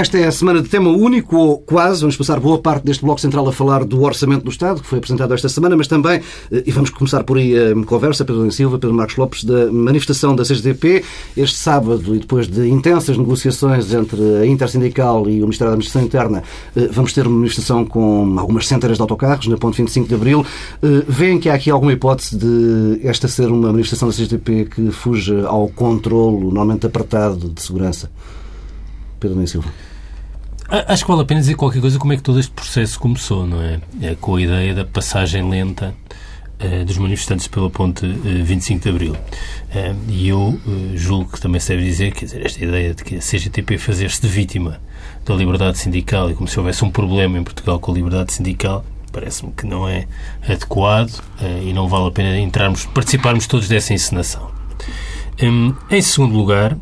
[0.00, 2.00] Esta é a semana de tema único, ou quase.
[2.00, 4.96] Vamos passar boa parte deste Bloco Central a falar do Orçamento do Estado, que foi
[4.96, 8.78] apresentado esta semana, mas também, eh, e vamos começar por aí a conversa, Pedro Silva,
[8.78, 11.04] Pedro Marcos Lopes, da manifestação da CGTP,
[11.36, 16.02] este sábado, e depois de intensas negociações entre a Intersindical e o Ministério da Administração
[16.02, 16.42] Interna,
[16.74, 20.46] eh, vamos ter uma manifestação com algumas centenas de autocarros, na ponte 25 de Abril.
[20.82, 24.90] Eh, Vêem que há aqui alguma hipótese de esta ser uma manifestação da CGTP que
[24.90, 28.10] fuja ao controlo, normalmente apertado, de segurança?
[29.20, 29.89] Pedro Silva.
[30.70, 33.44] Acho que vale a pena dizer qualquer coisa como é que todo este processo começou,
[33.44, 33.80] não é?
[34.00, 35.92] é com a ideia da passagem lenta
[36.60, 39.12] uh, dos manifestantes pela ponte uh, 25 de Abril.
[39.14, 40.60] Uh, e eu
[40.94, 44.22] julgo que também se deve dizer, quer dizer, esta ideia de que a CGTP fazer-se
[44.22, 44.80] de vítima
[45.24, 48.84] da liberdade sindical e como se houvesse um problema em Portugal com a liberdade sindical,
[49.10, 50.06] parece-me que não é
[50.48, 51.20] adequado
[51.64, 54.52] e não vale a pena entrarmos, participarmos todos dessa encenação.
[55.42, 56.76] Um, em segundo lugar,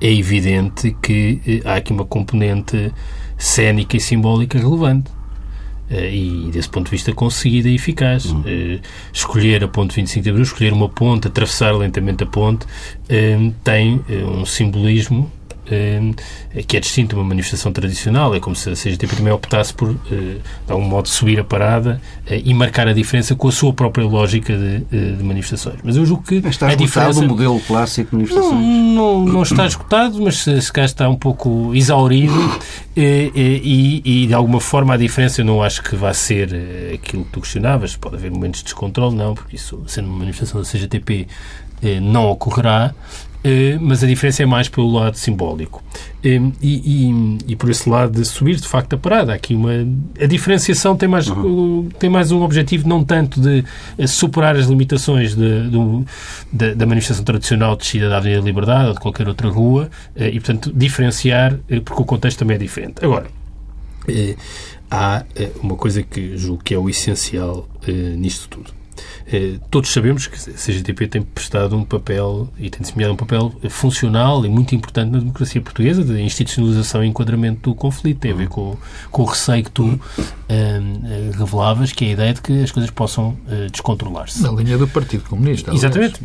[0.00, 2.92] é evidente que eh, há aqui uma componente
[3.36, 5.10] cénica e simbólica relevante.
[5.90, 8.26] Eh, e, desse ponto de vista, conseguida e eficaz.
[8.26, 8.42] Uhum.
[9.12, 12.66] escolher a ponte 25 de Abril, escolher uma ponte, atravessar lentamente a ponte,
[13.64, 15.30] tem um simbolismo
[16.66, 18.34] que é distinto de uma manifestação tradicional.
[18.34, 22.00] É como se a CGTP também optasse por, eh, de algum modo, subir a parada
[22.26, 25.78] eh, e marcar a diferença com a sua própria lógica de, eh, de manifestações.
[25.84, 27.20] Mas eu julgo que mas está a diferença...
[27.20, 28.60] o modelo clássico de manifestações?
[28.60, 32.60] Não, não, não está escutado, mas se calhar está um pouco exaurido
[32.96, 37.30] e, e, de alguma forma, a diferença eu não acho que vá ser aquilo que
[37.30, 37.96] tu questionavas.
[37.96, 41.26] Pode haver momentos de descontrole, não, porque isso, sendo uma manifestação da CGTP,
[42.00, 42.94] não ocorrerá,
[43.80, 45.82] mas a diferença é mais pelo lado simbólico.
[46.24, 49.34] Eh, e, e, e, por esse lado de subir, de facto, a parada.
[49.34, 49.72] Aqui uma,
[50.20, 51.88] a diferenciação tem mais, uhum.
[51.98, 53.64] tem mais um objetivo, não tanto de
[53.98, 55.78] eh, superar as limitações de, de,
[56.52, 59.90] de, da manifestação tradicional de descida da Avenida da Liberdade ou de qualquer outra rua,
[60.16, 63.04] e, portanto, diferenciar, porque o contexto também é diferente.
[63.04, 63.26] Agora,
[64.90, 65.24] há
[65.60, 67.68] uma coisa que julgo que é o essencial
[68.16, 68.81] nisto tudo eh,
[69.70, 74.44] todos sabemos que a CGTP tem prestado um papel e tem desempenhado um papel funcional
[74.44, 78.20] e muito importante na democracia portuguesa, de institucionalização e enquadramento do conflito.
[78.20, 78.76] Tem a ver com,
[79.10, 79.98] com o receio que tu um,
[80.48, 84.42] ehm, revelavas, que é a ideia de que as coisas possam uh, descontrolar-se.
[84.42, 85.72] Na linha do Partido Comunista.
[85.74, 86.20] Exatamente.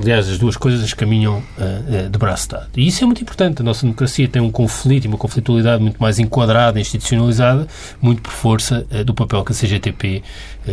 [0.00, 2.68] Aliás, as duas coisas caminham uh, de braço dado.
[2.76, 3.62] E isso é muito importante.
[3.62, 7.66] A nossa democracia tem um conflito e uma conflitualidade muito mais enquadrada, institucionalizada,
[8.00, 10.22] muito por força uh, do papel que a CGTP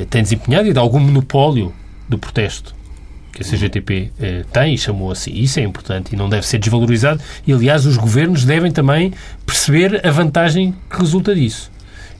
[0.07, 1.38] tem desempenhado e de algum monopólio
[2.07, 2.75] do protesto
[3.31, 5.31] que a CGTP eh, tem e chamou assim.
[5.33, 7.21] Isso é importante e não deve ser desvalorizado.
[7.45, 9.13] E, aliás, os governos devem também
[9.45, 11.71] perceber a vantagem que resulta disso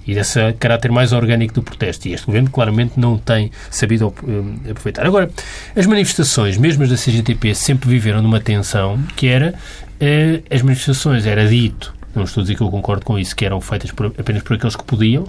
[0.08, 2.08] e desse caráter mais orgânico do protesto.
[2.08, 5.06] E este governo claramente não tem sabido eh, aproveitar.
[5.06, 5.30] Agora,
[5.76, 9.54] as manifestações, mesmo as da CGTP, sempre viveram numa tensão que era
[10.00, 13.46] eh, as manifestações, era dito, não estou a dizer que eu concordo com isso, que
[13.46, 15.28] eram feitas por, apenas por aqueles que podiam,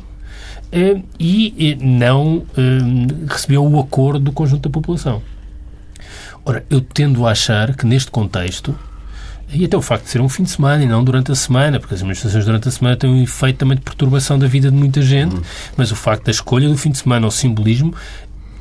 [1.19, 5.23] e não eh, recebeu o acordo do conjunto da população.
[6.45, 8.75] Ora, eu tendo a achar que neste contexto,
[9.53, 11.81] e até o facto de ser um fim de semana e não durante a semana,
[11.81, 14.77] porque as manifestações durante a semana têm um efeito também de perturbação da vida de
[14.77, 15.43] muita gente, uhum.
[15.77, 17.93] mas o facto da escolha do fim de semana, o simbolismo,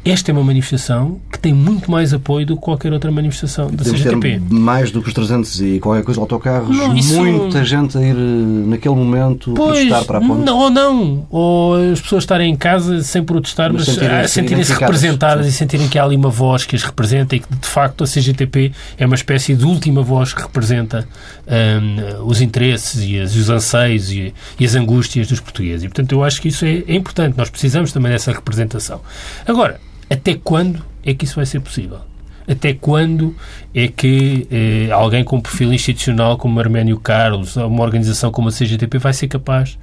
[0.06, 3.84] esta é uma manifestação que tem muito mais apoio do que qualquer outra manifestação da
[3.84, 4.42] CGTP.
[4.50, 7.22] Mais do que os 300 e qualquer coisa autocarros, não, isso...
[7.22, 10.46] muita gente a ir eh, naquele momento pois, protestar para a ponte.
[10.46, 11.28] Não, ou não.
[11.30, 15.52] Ou as pessoas estarem em casa sem protestar, mas, mas sentirem-se sentirem representadas sim.
[15.52, 18.08] e sentirem que há ali uma voz que as representa e que, de facto, a
[18.08, 21.08] CGTP é uma espécie de última voz que representa
[21.48, 25.84] um, os interesses e, as, os anseios e, e, as angústias dos portugueses.
[25.84, 27.38] E, portanto, eu acho que isso é, é importante.
[27.38, 29.02] Nós precisamos também dessa representação.
[29.46, 32.00] Agora, até quando é que isso vai ser possível?
[32.48, 33.36] Até quando
[33.76, 38.52] é que eh, alguém com perfil institucional como Arménio Carlos, ou uma organização como a
[38.52, 39.78] CGTP, vai ser capaz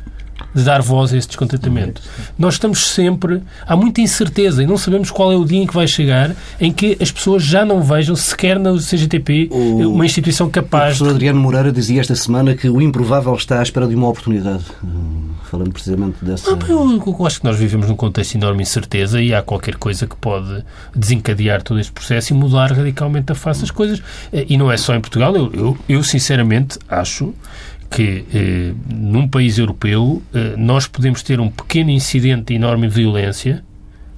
[0.55, 2.01] de dar voz a esse descontentamento.
[2.39, 3.43] Nós estamos sempre.
[3.67, 6.73] Há muita incerteza e não sabemos qual é o dia em que vai chegar em
[6.73, 10.95] que as pessoas já não vejam sequer na CGTP o, uma instituição capaz.
[10.95, 14.09] O professor Adriano Moreira dizia esta semana que o improvável está à espera de uma
[14.09, 14.65] oportunidade.
[14.83, 16.51] Hum, falando precisamente dessa.
[16.51, 19.77] Não, eu, eu acho que nós vivemos num contexto de enorme incerteza e há qualquer
[19.77, 24.03] coisa que pode desencadear todo este processo e mudar radicalmente a face das coisas.
[24.33, 25.37] E não é só em Portugal.
[25.37, 27.35] eu, eu, eu sinceramente acho
[27.97, 33.65] que eh, num país europeu eh, nós podemos ter um pequeno incidente de enorme violência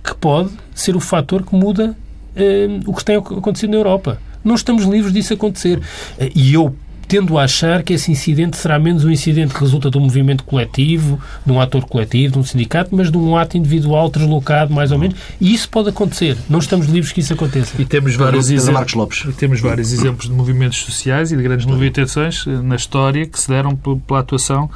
[0.02, 1.96] que pode ser o fator que muda
[2.34, 4.20] eh, o que tem acontecido na Europa.
[4.42, 5.80] Não estamos livres disso acontecer.
[6.18, 6.74] Eh, e eu
[7.08, 10.44] tendo a achar que esse incidente será menos um incidente que resulta de um movimento
[10.44, 14.92] coletivo, de um ator coletivo, de um sindicato, mas de um ato individual deslocado, mais
[14.92, 15.16] ou menos.
[15.40, 16.36] E isso pode acontecer.
[16.50, 17.80] Não estamos livres que isso aconteça.
[17.80, 19.24] E temos vários, exemplos, Marcos Lopes.
[19.26, 23.40] e temos vários exemplos de movimentos sociais e de grandes movimentações eh, na história que
[23.40, 24.70] se deram pe- pela atuação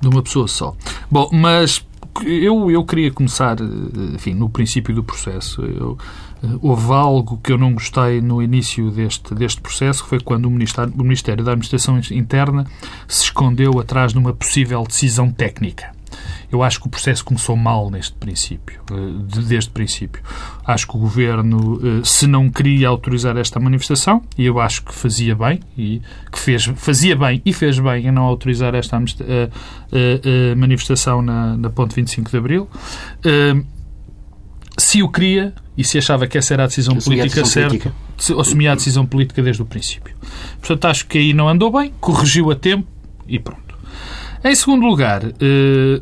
[0.00, 0.76] de uma pessoa só.
[1.10, 1.84] Bom, mas
[2.24, 3.64] eu, eu queria começar, eh,
[4.14, 5.62] enfim, no princípio do processo.
[5.62, 5.98] Eu,
[6.62, 10.50] houve algo que eu não gostei no início deste, deste processo, que foi quando o
[10.50, 12.66] Ministério, o Ministério da Administração Interna
[13.08, 15.92] se escondeu atrás de uma possível decisão técnica.
[16.52, 18.94] Eu acho que o processo começou mal neste princípio, eh,
[19.26, 20.22] de- desde princípio.
[20.64, 24.94] Acho que o Governo, eh, se não queria autorizar esta manifestação, e eu acho que
[24.94, 26.00] fazia bem, e
[26.30, 29.50] que fez, fazia bem e fez bem em não autorizar esta eh,
[29.90, 32.68] eh, eh, manifestação na, na ponte 25 de Abril,
[33.24, 33.54] eh,
[34.76, 37.62] se o queria e se achava que essa era a decisão Assumia a política decisão
[37.62, 38.40] certa, política.
[38.40, 40.14] assumia a decisão política desde o princípio.
[40.60, 42.86] Portanto, acho que aí não andou bem, corrigiu a tempo
[43.26, 43.76] e pronto.
[44.44, 46.00] Em segundo lugar, eh,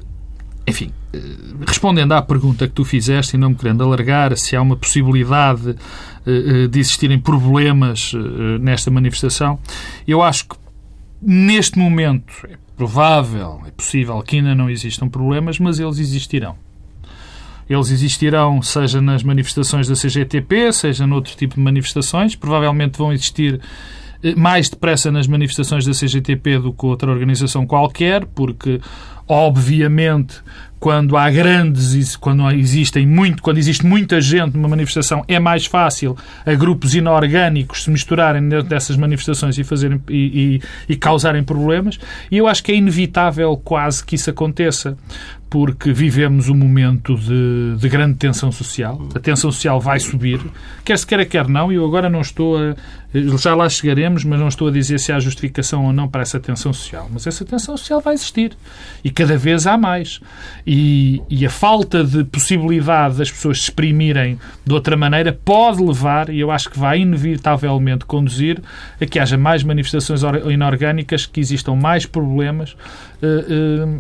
[0.67, 1.19] enfim, eh,
[1.67, 5.77] respondendo à pergunta que tu fizeste e não me querendo alargar, se há uma possibilidade
[6.27, 8.13] eh, de existirem problemas
[8.61, 9.59] nesta manifestação,
[10.09, 10.57] eu acho que
[11.21, 16.57] neste momento é provável, é possível que ainda não existam problemas, mas eles existirão.
[17.69, 22.35] Eles existirão, seja nas manifestações da CGTP, seja noutro tipo de manifestações.
[22.35, 23.61] Provavelmente vão existir
[24.23, 28.81] eh, mais depressa nas manifestações da CGTP do que outra organização qualquer, porque,
[29.29, 30.43] obviamente,
[30.83, 36.17] quando há grandes, quando existem muito, quando existe muita gente numa manifestação, é mais fácil
[36.45, 42.01] a grupos inorgânicos se misturarem dentro dessas manifestações e fazerem e, e, e causarem problemas.
[42.33, 44.99] E eu acho que é inevitável quase que isso aconteça,
[45.53, 49.07] porque vivemos um momento de, de grande tensão social.
[49.15, 50.41] A tensão social vai subir,
[50.83, 51.71] quer se queira, quer não.
[51.71, 52.75] E eu agora não estou a.
[53.37, 56.41] Já lá chegaremos, mas não estou a dizer se há justificação ou não para essa
[56.41, 57.11] tensão social.
[57.13, 58.53] Mas essa tensão social vai existir.
[59.05, 60.19] E cada vez há mais.
[60.67, 66.31] E, e a falta de possibilidade das pessoas se exprimirem de outra maneira pode levar,
[66.31, 68.63] e eu acho que vai inevitavelmente conduzir,
[68.99, 72.75] a que haja mais manifestações or- inorgânicas, que existam mais problemas.
[73.23, 73.99] eh, eh,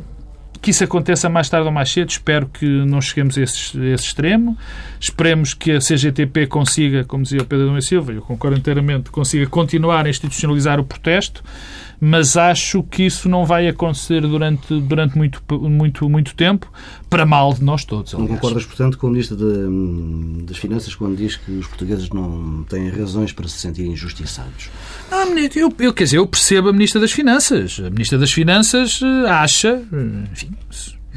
[0.62, 2.09] que isso aconteça mais tarde ou mais cedo.
[2.09, 4.56] Espero que não cheguemos a esse, a esse extremo.
[5.00, 9.44] Esperemos que a CGTP consiga, como dizia o Pedro Domingos Silva, eu concordo inteiramente, consiga
[9.47, 11.43] continuar a institucionalizar o protesto,
[12.04, 16.69] mas acho que isso não vai acontecer durante, durante muito, muito, muito tempo,
[17.08, 18.12] para mal de nós todos.
[18.12, 18.40] Não aliás.
[18.40, 22.88] concordas, portanto, com o Ministro de- das Finanças quando diz que os portugueses não têm
[22.88, 24.69] razões para se sentirem injustiçados?
[25.12, 27.78] Ah, eu, eu, quer dizer, eu percebo a Ministra das Finanças.
[27.78, 30.50] A Ministra das Finanças eh, acha, eh, enfim,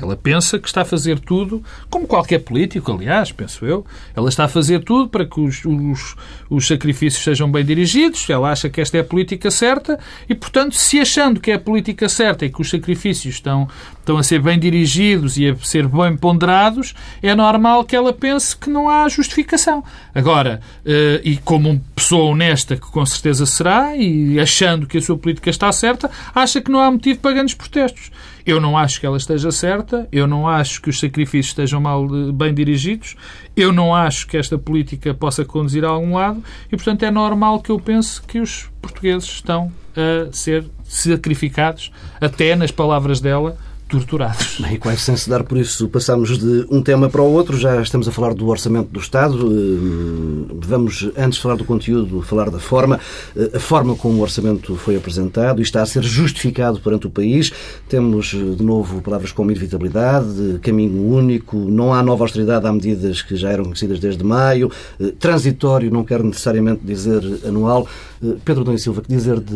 [0.01, 4.45] ela pensa que está a fazer tudo, como qualquer político, aliás, penso eu, ela está
[4.45, 6.15] a fazer tudo para que os, os,
[6.50, 10.75] os sacrifícios sejam bem dirigidos, ela acha que esta é a política certa e, portanto,
[10.75, 13.68] se achando que é a política certa e que os sacrifícios estão,
[14.05, 16.93] estão a ser bem dirigidos e a ser bem ponderados,
[17.23, 19.83] é normal que ela pense que não há justificação.
[20.13, 25.01] Agora, eh, e como uma pessoa honesta, que com certeza será, e achando que a
[25.01, 28.11] sua política está certa, acha que não há motivo para grandes protestos.
[28.45, 32.05] Eu não acho que ela esteja certa, eu não acho que os sacrifícios estejam mal
[32.05, 33.15] eh, bem dirigidos,
[33.57, 37.59] eu não acho que esta política possa conduzir a algum lado e, portanto, é normal
[37.59, 41.91] que eu pense que os portugueses estão a ser sacrificados,
[42.21, 43.57] até nas palavras dela,
[43.88, 44.58] torturados.
[44.60, 47.58] Bem, quase sem se dar por isso, passamos de um tema para o outro.
[47.58, 49.38] Já estamos a falar do orçamento do Estado.
[49.51, 53.00] Eh, Vamos, antes de falar do conteúdo, falar da forma.
[53.36, 57.10] Eh, A forma como o orçamento foi apresentado e está a ser justificado perante o
[57.10, 57.51] país.
[57.88, 63.22] Temos, eh, de novo, palavras como inevitabilidade, caminho único, não há nova austeridade, há medidas
[63.22, 67.88] que já eram conhecidas desde maio, eh, transitório, não quero necessariamente dizer anual.
[68.34, 69.53] Eh, Pedro Dom e Silva, que dizer de,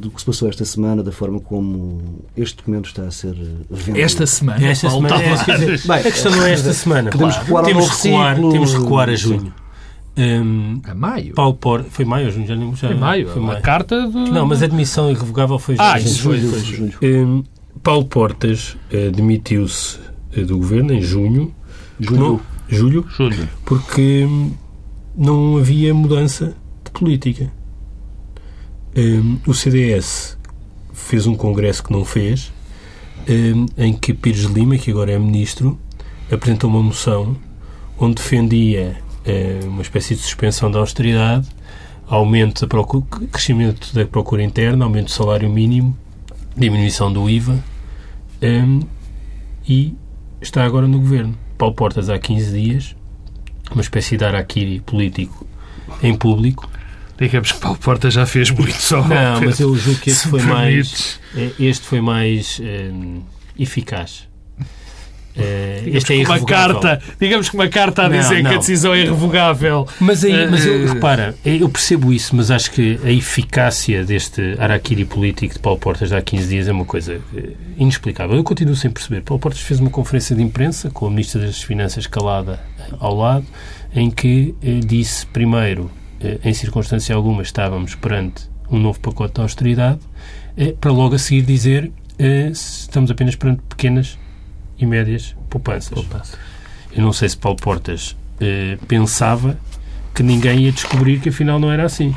[0.00, 3.54] do que se passou esta semana, da forma como este documento está a ser eh,
[3.70, 4.00] vendido?
[4.00, 7.10] Esta semana, Esta Paulo semana, é, quer dizer, Bem, a questão não é esta semana.
[7.10, 8.52] podemos recuar ao temos, recuar, ciclo.
[8.52, 9.52] temos recuar a junho.
[10.16, 11.34] Hum, A maio.
[11.34, 11.92] Paulo Portas.
[11.92, 12.46] Foi maio ou junho?
[12.46, 13.28] Já, já, Foi maio.
[13.28, 13.62] Foi A maio.
[13.62, 14.14] carta de...
[14.30, 16.08] Não, mas a admissão irrevogável foi Ah, junho.
[16.10, 16.98] isso foi, julho, foi julho.
[17.02, 17.42] Hum,
[17.82, 19.98] Paulo Portas eh, demitiu-se
[20.36, 21.52] eh, do governo em junho.
[21.98, 22.20] Julho.
[22.20, 23.04] Não- julho?
[23.08, 23.48] Julho.
[23.64, 24.52] Porque hum,
[25.16, 27.50] não havia mudança de política.
[28.96, 30.38] Hum, o CDS
[30.92, 32.52] fez um congresso que não fez,
[33.28, 35.76] hum, em que Pires Lima, que agora é ministro,
[36.30, 37.36] apresentou uma moção
[37.98, 41.48] onde defendia eh, uma espécie de suspensão da austeridade,
[42.06, 45.96] aumento da procura, crescimento da procura interna, aumento do salário mínimo,
[46.56, 47.58] diminuição do IVA
[48.42, 48.80] hum,
[49.68, 49.96] e
[50.40, 51.36] está agora no governo.
[51.58, 52.96] Paulo Portas, há 15 dias,
[53.72, 55.46] uma espécie de araquiri político
[56.02, 56.68] em público,
[57.18, 59.02] Digamos que Paulo Porta já fez muito só.
[59.06, 62.90] Não, mas eu julgo que este Se foi mais, eh, este foi mais eh,
[63.58, 64.26] eficaz.
[65.36, 66.80] Eh, Digamos este é que uma irrevogável.
[66.80, 68.50] carta, digamos que uma carta a Não, dizer que não.
[68.52, 69.88] a decisão é irrevogável.
[69.98, 74.54] Mas, aí, mas eu, Eh, repara, eu percebo isso, mas acho que a eficácia deste
[74.60, 78.36] araquiri político de Paulo Portas de há 15 dias é uma coisa eh, inexplicável.
[78.36, 79.22] Eu continuo sem perceber.
[79.22, 83.16] Paulo Portas fez uma conferência de imprensa com a Ministra das Finanças calada eh, ao
[83.16, 83.44] lado,
[83.92, 86.03] em que eh, disse, primeiro, eh,
[86.44, 89.98] em circunstância alguma, estávamos perante um novo pacote de austeridade,
[90.56, 94.18] eh, para logo a seguir dizer eh, estamos apenas perante pequenas
[94.78, 95.90] e médias poupanças.
[96.92, 99.58] Eu não sei se Paulo Portas eh, pensava
[100.14, 102.14] que ninguém ia descobrir que afinal não era assim.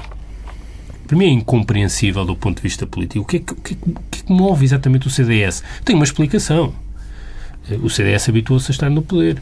[1.07, 3.23] Para mim é incompreensível do ponto de vista político.
[3.23, 5.09] O que é que, o que, é que- o que é que move exatamente o
[5.09, 5.63] CDS?
[5.83, 6.73] Tem uma explicação.
[7.69, 9.41] Eh, O CDS habituou-se a estar no poder.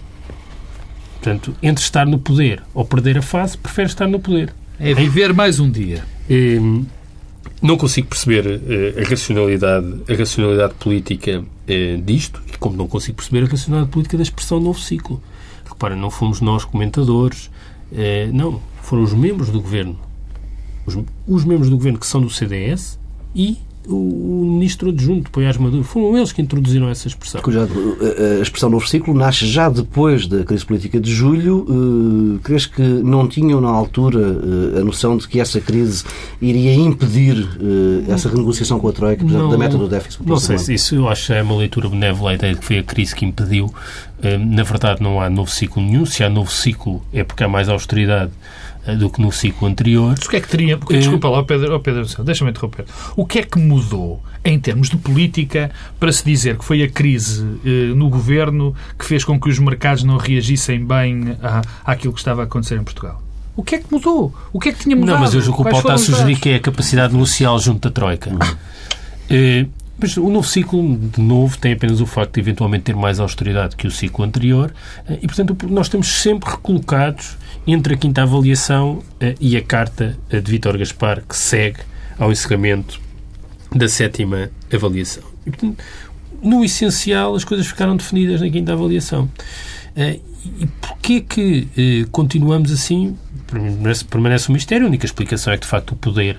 [1.26, 4.54] Portanto, entre estar no poder ou perder a fase, prefere estar no poder.
[4.80, 6.04] É viver mais um dia.
[6.30, 6.86] Hum,
[7.60, 13.18] não consigo perceber eh, a racionalidade, a racionalidade política eh, disto, e como não consigo
[13.18, 15.20] perceber a racionalidade política da expressão novo ciclo.
[15.68, 17.50] Repara, não fomos nós comentadores,
[17.92, 20.00] eh, não, foram os membros do governo.
[20.86, 20.96] Os,
[21.28, 23.00] os membros do governo que são do CDS
[23.34, 27.42] e o, o ministro adjunto, Poiás Maduro, foram eles que introduziram essa expressão.
[27.42, 27.72] Cuidado,
[28.40, 31.66] a expressão novo ciclo nasce já depois da crise política de julho.
[31.70, 34.20] Eh, Crees que não tinham na altura
[34.76, 36.04] eh, a noção de que essa crise
[36.42, 40.26] iria impedir eh, essa renegociação com a Troika, por exemplo, da meta do déficit?
[40.26, 42.80] Não sei se isso eu acho é uma leitura benévola a ideia de que foi
[42.80, 43.74] a crise que impediu.
[44.50, 46.06] Na verdade, não há novo ciclo nenhum.
[46.06, 48.32] Se há novo ciclo, é porque há mais austeridade
[48.94, 50.14] do que no ciclo anterior.
[50.18, 50.80] Mas o que é que teria.
[50.90, 52.86] Eh, Desculpa lá, Pedro, ó Pedro deixa-me interromper.
[53.16, 56.90] O que é que mudou em termos de política para se dizer que foi a
[56.90, 62.14] crise eh, no governo que fez com que os mercados não reagissem bem à, àquilo
[62.14, 63.22] que estava a acontecer em Portugal?
[63.56, 64.36] O que é que mudou?
[64.52, 65.16] O que é que tinha mudado?
[65.16, 67.58] Não, mas eu julgo que o Paulo está a sugerir que é a capacidade negocial
[67.58, 68.30] junto da Troika.
[69.30, 69.66] Eh,
[69.98, 73.78] Mas o novo ciclo, de novo, tem apenas o facto de eventualmente ter mais austeridade
[73.78, 74.74] que o ciclo anterior
[75.08, 80.18] eh, e, portanto, nós estamos sempre recolocados entre a quinta avaliação eh, e a carta
[80.30, 81.80] eh, de Vítor Gaspar, que segue
[82.18, 83.00] ao encerramento
[83.74, 85.24] da sétima avaliação.
[85.46, 85.84] E, portanto,
[86.42, 89.30] no essencial, as coisas ficaram definidas na quinta avaliação.
[89.96, 90.20] Eh,
[90.60, 93.18] E porquê que continuamos assim?
[93.48, 94.86] Permanece, permanece um mistério.
[94.86, 96.38] A única explicação é que, de facto, o poder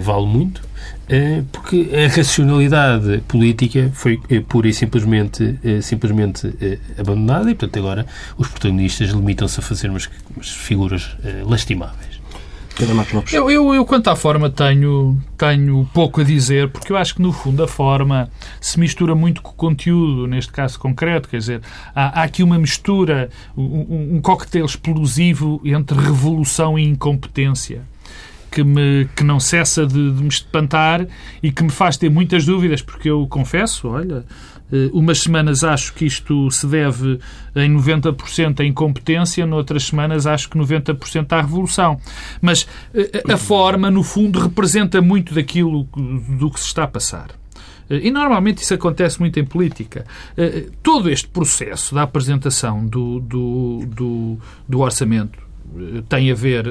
[0.00, 0.62] vale muito,
[1.08, 7.54] eh, porque a racionalidade política foi eh, pura e simplesmente, eh, simplesmente eh, abandonada e,
[7.54, 8.06] portanto, agora
[8.36, 12.20] os protagonistas limitam-se a fazer umas, umas figuras eh, lastimáveis.
[13.36, 17.20] Eu, eu, eu, quanto à forma, tenho, tenho pouco a dizer, porque eu acho que,
[17.20, 21.28] no fundo, a forma se mistura muito com o conteúdo, neste caso concreto.
[21.28, 21.60] Quer dizer,
[21.94, 27.82] há, há aqui uma mistura, um, um, um coquetel explosivo entre revolução e incompetência.
[28.50, 31.06] Que, me, que não cessa de, de me espantar
[31.42, 34.24] e que me faz ter muitas dúvidas, porque eu confesso, olha,
[34.72, 37.18] eh, umas semanas acho que isto se deve
[37.56, 42.00] em 90% à incompetência, noutras semanas acho que 90% à revolução.
[42.40, 45.84] Mas eh, a forma, no fundo, representa muito daquilo
[46.38, 47.30] do que se está a passar.
[47.88, 50.04] Eh, E normalmente isso acontece muito em política.
[50.82, 54.38] Todo este processo da apresentação do, do, do,
[54.68, 55.49] do orçamento
[56.08, 56.66] tem a ver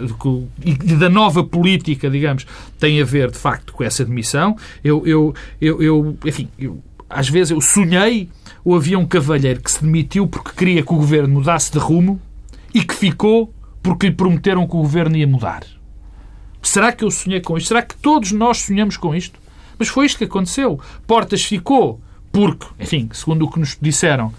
[0.64, 2.46] e da nova política, digamos,
[2.80, 4.58] tem a ver de facto com essa demissão.
[4.84, 8.30] Eu, eu, eu, eu enfim, eu, às vezes eu sonhei
[8.64, 12.20] ou havia um cavalheiro que se demitiu porque queria que o governo mudasse de rumo
[12.74, 15.64] e que ficou porque lhe prometeram que o governo ia mudar.
[16.62, 17.70] Será que eu sonhei com isto?
[17.70, 19.40] Será que todos nós sonhamos com isto?
[19.78, 20.80] Mas foi isto que aconteceu.
[21.08, 22.02] Portas ficou
[22.32, 24.34] porque, enfim, segundo o que nos disseram,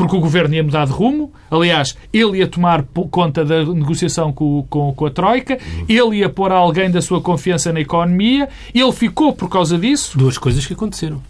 [0.00, 1.30] porque o governo ia mudar de rumo.
[1.50, 6.50] Aliás, ele ia tomar conta da negociação com, com, com a Troika, ele ia pôr
[6.52, 10.16] alguém da sua confiança na economia, ele ficou por causa disso.
[10.16, 11.20] Duas coisas que aconteceram.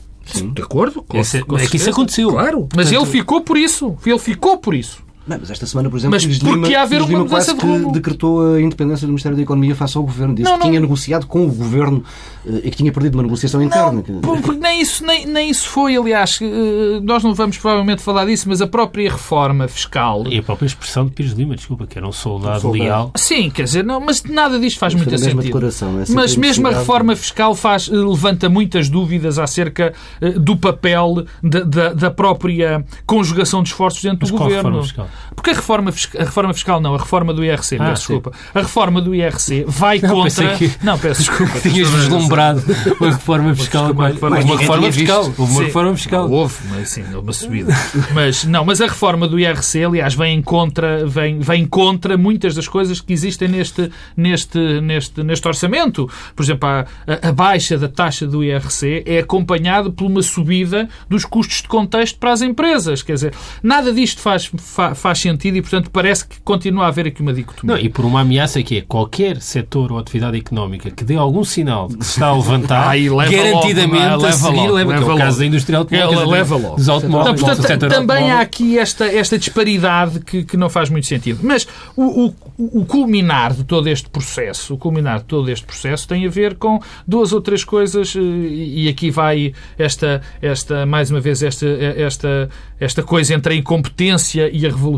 [0.55, 1.03] De acordo?
[1.03, 2.31] Com, Esse- com é que isso aconteceu.
[2.31, 2.69] Claro.
[2.77, 3.97] Mas ele ficou por isso.
[4.07, 5.03] Ele ficou por isso.
[5.27, 7.55] Não, mas esta semana, por exemplo, Mas de porque Lima, ia haver uma Lima mudança
[7.55, 7.87] quase de rumo.
[7.89, 10.35] que decretou a independência do Ministério da Economia face ao Governo.
[10.35, 10.71] Disse Não, que não.
[10.71, 12.03] tinha negociado com o Governo
[12.47, 14.03] eh, e que tinha perdido uma negociação interna.
[14.09, 18.03] Não, por- porque nem isso, nem, nem isso foi, aliás, eh, nós não vamos provavelmente
[18.03, 20.25] falar disso, mas a própria reforma fiscal.
[20.27, 22.83] E a própria expressão de Pires Lima, desculpa, que era um soldado, soldado.
[22.83, 23.13] leal.
[23.15, 25.59] Sim, quer dizer, não, mas nada disto faz muito sentido.
[25.59, 29.93] é mas mesmo a reforma fiscal faz, eh, levanta muitas dúvidas acerca
[30.37, 34.69] do papel da, da, da própria conjugação de esforços dentro Mas do qual governo.
[34.71, 35.07] reforma fiscal?
[35.35, 38.33] Porque a reforma, fiscal, a reforma fiscal não, a reforma do IRC, Ah, desculpa.
[38.55, 40.57] A reforma do IRC vai Não, contra.
[40.57, 41.61] que- Não, peço desculpa.
[41.61, 42.63] Tinhas vislumbrado
[43.01, 43.95] uma reforma fiscal.
[43.95, 45.25] Mais- reforma- uma reforma fiscal.
[45.25, 45.65] Houve uma Sim.
[45.65, 46.31] reforma fiscal.
[46.31, 47.73] Houve, mas sim, uma subida.
[48.15, 52.55] Mas não, mas a reforma do IRC, aliás, vem em contra, vem, vem contra muitas
[52.55, 56.09] das coisas que existem neste, neste, neste, neste orçamento.
[56.35, 56.87] Por exemplo, a,
[57.29, 62.19] a- baixa da taxa do IRC é acompanhada por uma subida dos custos de contexto
[62.19, 63.03] para as empresas.
[63.03, 67.07] Quer dizer, nada disto faz, fa- faz sentido e, portanto, parece que continua a haver
[67.07, 67.77] aqui uma dicotomia.
[67.77, 71.45] Não, e por uma ameaça que é qualquer setor ou atividade económica que dê algum
[71.45, 74.29] sinal de que se está a levantar, Aí leva garantidamente logo, é?
[74.29, 75.39] a seguir Leva logo, leva, que é leva o caso logo.
[75.39, 76.77] da indústria automóvel, leva logo.
[76.77, 78.37] dos automóveis, portanto, também automóvel.
[78.37, 81.41] há aqui esta, esta disparidade que, que não faz muito sentido.
[81.43, 81.67] Mas
[81.97, 86.27] o, o, o culminar de todo este processo, o culminar de todo este processo tem
[86.27, 91.21] a ver com duas ou três coisas, eh, e aqui vai esta, esta mais uma
[91.21, 94.90] vez, esta, esta, esta coisa entre a incompetência e a revolução,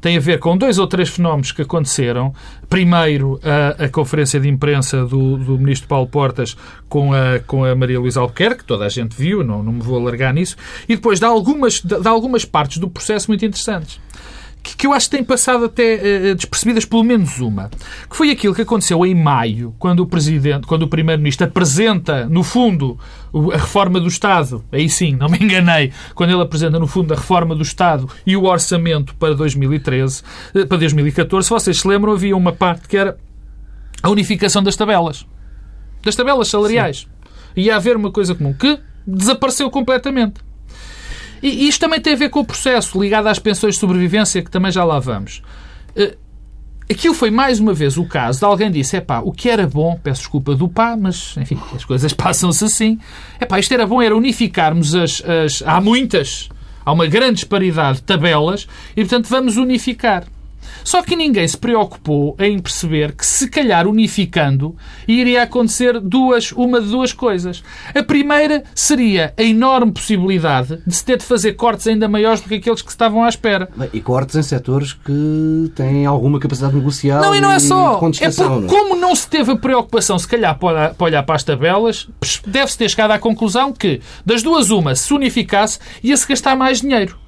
[0.00, 2.34] tem a ver com dois ou três fenómenos que aconteceram.
[2.68, 6.56] Primeiro, a, a conferência de imprensa do, do ministro Paulo Portas
[6.88, 9.82] com a, com a Maria Luísa Albuquerque, que toda a gente viu, não, não me
[9.82, 10.56] vou alargar nisso,
[10.88, 14.00] e depois de algumas, de, de algumas partes do processo muito interessantes.
[14.62, 17.70] Que, que eu acho que têm passado até eh, despercebidas, pelo menos uma.
[18.08, 22.42] Que foi aquilo que aconteceu em maio, quando o Presidente, quando o Primeiro-Ministro apresenta, no
[22.42, 22.98] fundo,
[23.52, 24.64] a reforma do Estado.
[24.70, 25.92] Aí sim, não me enganei.
[26.14, 30.22] Quando ele apresenta, no fundo, a reforma do Estado e o orçamento para 2013,
[30.54, 33.16] eh, para 2014, se vocês se lembram, havia uma parte que era
[34.02, 35.26] a unificação das tabelas.
[36.02, 37.06] Das tabelas salariais.
[37.56, 40.40] Ia haver uma coisa comum que desapareceu completamente.
[41.42, 44.50] E isto também tem a ver com o processo ligado às pensões de sobrevivência, que
[44.50, 45.42] também já lá vamos.
[45.96, 46.16] Eh,
[46.90, 49.64] Aquilo foi mais uma vez o caso de alguém disse: é pá, o que era
[49.64, 52.98] bom, peço desculpa do pá, mas enfim, as coisas passam-se assim.
[53.38, 55.62] É pá, isto era bom, era unificarmos as, as.
[55.64, 56.48] Há muitas,
[56.84, 58.66] há uma grande disparidade de tabelas
[58.96, 60.24] e, portanto, vamos unificar.
[60.84, 64.76] Só que ninguém se preocupou em perceber que, se calhar, unificando,
[65.06, 67.62] iria acontecer duas, uma de duas coisas.
[67.94, 72.48] A primeira seria a enorme possibilidade de se ter de fazer cortes ainda maiores do
[72.48, 73.68] que aqueles que estavam à espera.
[73.76, 77.96] Bem, E cortes em setores que têm alguma capacidade negocial Não, e não é só.
[78.20, 82.08] É porque, como não se teve a preocupação, se calhar, para olhar para as tabelas,
[82.46, 87.18] deve-se ter chegado à conclusão que, das duas, uma, se unificasse, ia-se gastar mais dinheiro.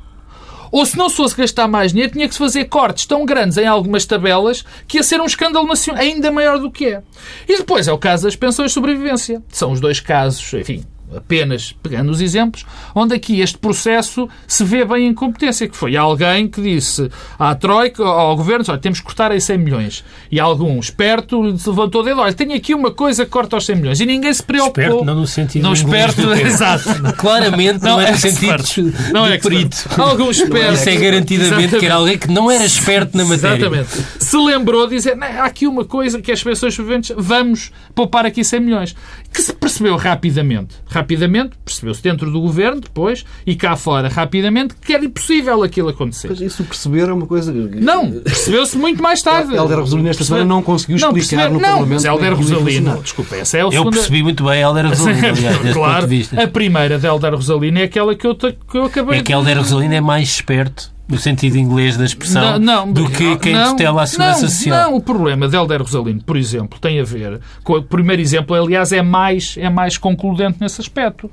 [0.73, 3.59] Ou se não se fosse gastar mais dinheiro, tinha que se fazer cortes tão grandes
[3.59, 7.03] em algumas tabelas que ia ser um escândalo nacional ainda maior do que é.
[7.47, 9.43] E depois é o caso das pensões de sobrevivência.
[9.51, 10.83] São os dois casos, enfim,
[11.17, 15.97] apenas pegando os exemplos, onde aqui este processo se vê bem em competência, que foi
[15.97, 20.05] alguém que disse à Troika, ao Governo, olha, temos que cortar aí 100 milhões.
[20.31, 23.77] E algum esperto levantou o dedo, olha, tenho aqui uma coisa que corta aos 100
[23.77, 24.01] milhões.
[24.01, 24.83] E ninguém se preocupou.
[24.85, 26.85] Esperto, não no sentido Não esperto, exato.
[27.17, 28.93] Claramente não, Não é é no sentido expert.
[29.07, 29.77] de Não é perito.
[29.99, 30.75] Algum esperto.
[30.75, 31.87] Isso é garantidamente que Exatamente.
[31.87, 33.57] era alguém que não era esperto na matéria.
[33.67, 34.07] Exatamente.
[34.19, 38.25] Se lembrou de dizer, "Não, há aqui uma coisa que as pessoas sobreviventes, vamos poupar
[38.27, 38.97] aqui 100 milhões.
[39.33, 40.75] Que se percebeu rapidamente.
[40.87, 46.29] Rapidamente, percebeu-se dentro do governo, depois, e cá fora, rapidamente, que era impossível aquilo acontecer.
[46.29, 47.53] Mas isso perceber é uma coisa...
[47.53, 49.55] Não, percebeu-se muito mais tarde.
[49.55, 52.49] Helder Rosalino esta semana não conseguiu explicar perceber- no não, Parlamento Mas Helder como é
[52.51, 53.91] ia Rosalino, desculpa, essa é a Eu segunda...
[53.97, 56.43] percebi muito bem a Helder Rosalino, aliás, claro, ponto de vista.
[56.43, 59.59] a primeira de Helder Rosalino é aquela que eu, que eu acabei É que Helder
[59.59, 62.59] Rosalino é mais esperto, no sentido inglês da expressão,
[62.91, 64.91] do que quem não, tutela a segurança não, social.
[64.91, 68.57] Não, o problema de Helder Rosalino, por exemplo, tem a ver com o primeiro exemplo,
[68.57, 71.31] aliás, é mais, é mais concludente nesse aspecto.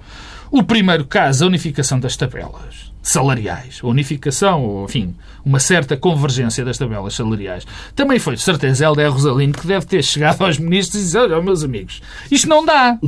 [0.52, 5.16] O primeiro caso, a unificação das tabelas salariais, a unificação, ou, enfim,
[5.46, 7.66] uma certa convergência das tabelas salariais,
[7.96, 11.42] também foi, de certeza, Helder Rosalino que deve ter chegado aos ministros e dizer, olha,
[11.42, 13.00] meus amigos, isto não dá.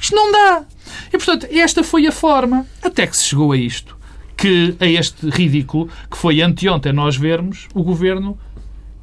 [0.00, 0.64] Isto não dá.
[1.08, 3.95] E, portanto, esta foi a forma, até que se chegou a isto,
[4.36, 8.36] que a este ridículo, que foi anteontem nós vermos o Governo,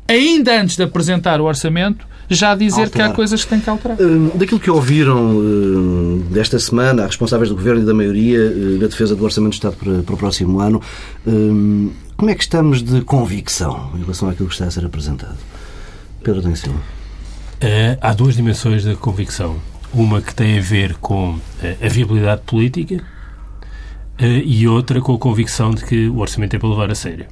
[0.08, 3.14] ainda antes de apresentar o orçamento, já dizer que há Alterar.
[3.16, 3.98] coisas que tem que alterar.
[4.00, 8.88] Hum, Daquilo que ouviram hum, desta semana, responsáveis do Governo e da maioria hum, da
[8.88, 10.82] defesa do Orçamento de Estado para, o próximo ano,
[12.16, 15.38] como é que estamos de convicção em relação àquilo que está a ser apresentado?
[16.24, 16.80] Pedro Adão Silva.
[17.60, 19.58] Eh, há duas dimensões da convicção.
[19.94, 23.04] Uma que tem a ver com eh, a viabilidade política
[24.20, 27.26] e outra com a convicção de que o orçamento é para levar a sério.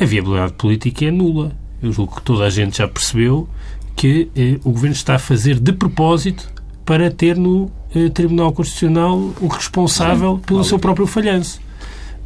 [0.00, 1.52] A viabilidade política é nula.
[1.82, 3.48] Eu julgo que toda a gente já percebeu
[3.94, 6.50] que eh, o Governo está a fazer de propósito
[6.84, 11.60] para ter no eh, Tribunal Constitucional o responsável pelo seu próprio falhanço.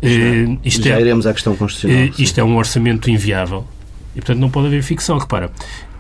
[0.01, 2.05] Eh, isto Já é- iremos à questão constitucional.
[2.05, 3.65] eh, isto é um orçamento inviável.
[4.15, 5.19] E, portanto, não pode haver ficção.
[5.19, 5.51] Repara,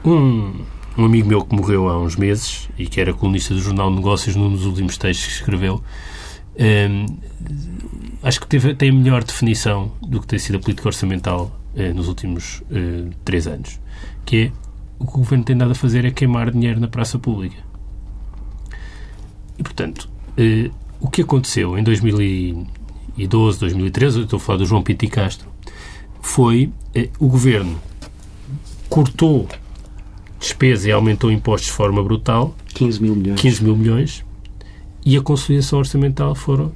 [0.04, 0.52] um,
[0.96, 3.96] um amigo meu que morreu há uns meses e que era colunista do Jornal de
[3.96, 5.82] Negócios num dos últimos textos que escreveu,
[8.22, 11.94] acho que teve, tem a melhor definição do que tem sido a política orçamental uh,
[11.94, 13.80] nos últimos uh, três anos,
[14.24, 14.52] que é
[14.98, 17.56] o que o governo tem dado a fazer é queimar dinheiro na praça pública.
[19.56, 25.04] E, portanto, uh, o que aconteceu em 2012, 2013, estou a falar do João Pinto
[25.04, 25.48] e Castro,
[26.20, 26.72] foi
[27.20, 27.78] o governo
[28.88, 29.46] cortou
[30.38, 32.54] despesa e aumentou impostos de forma brutal.
[32.74, 33.40] 15 mil milhões.
[33.40, 34.24] 15 mil milhões.
[35.08, 36.70] E a consolidação orçamental foram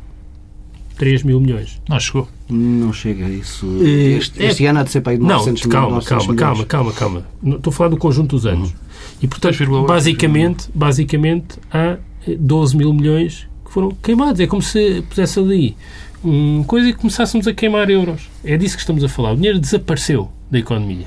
[0.96, 1.78] 3 mil milhões.
[1.86, 2.26] Não chegou.
[2.48, 3.66] Não chega a isso.
[3.84, 6.34] Este, este é, ano há de ser para aí de 900 não, calma, mil, calma,
[6.34, 7.26] calma, calma, calma.
[7.56, 8.70] Estou a falar do conjunto dos anos.
[8.70, 8.76] Uhum.
[9.20, 14.40] E, portanto, basicamente, basicamente, há 12 mil milhões que foram queimados.
[14.40, 15.76] É como se pusesse ali
[16.24, 18.30] uma coisa e começássemos a queimar euros.
[18.42, 19.32] É disso que estamos a falar.
[19.32, 21.06] O dinheiro desapareceu da economia.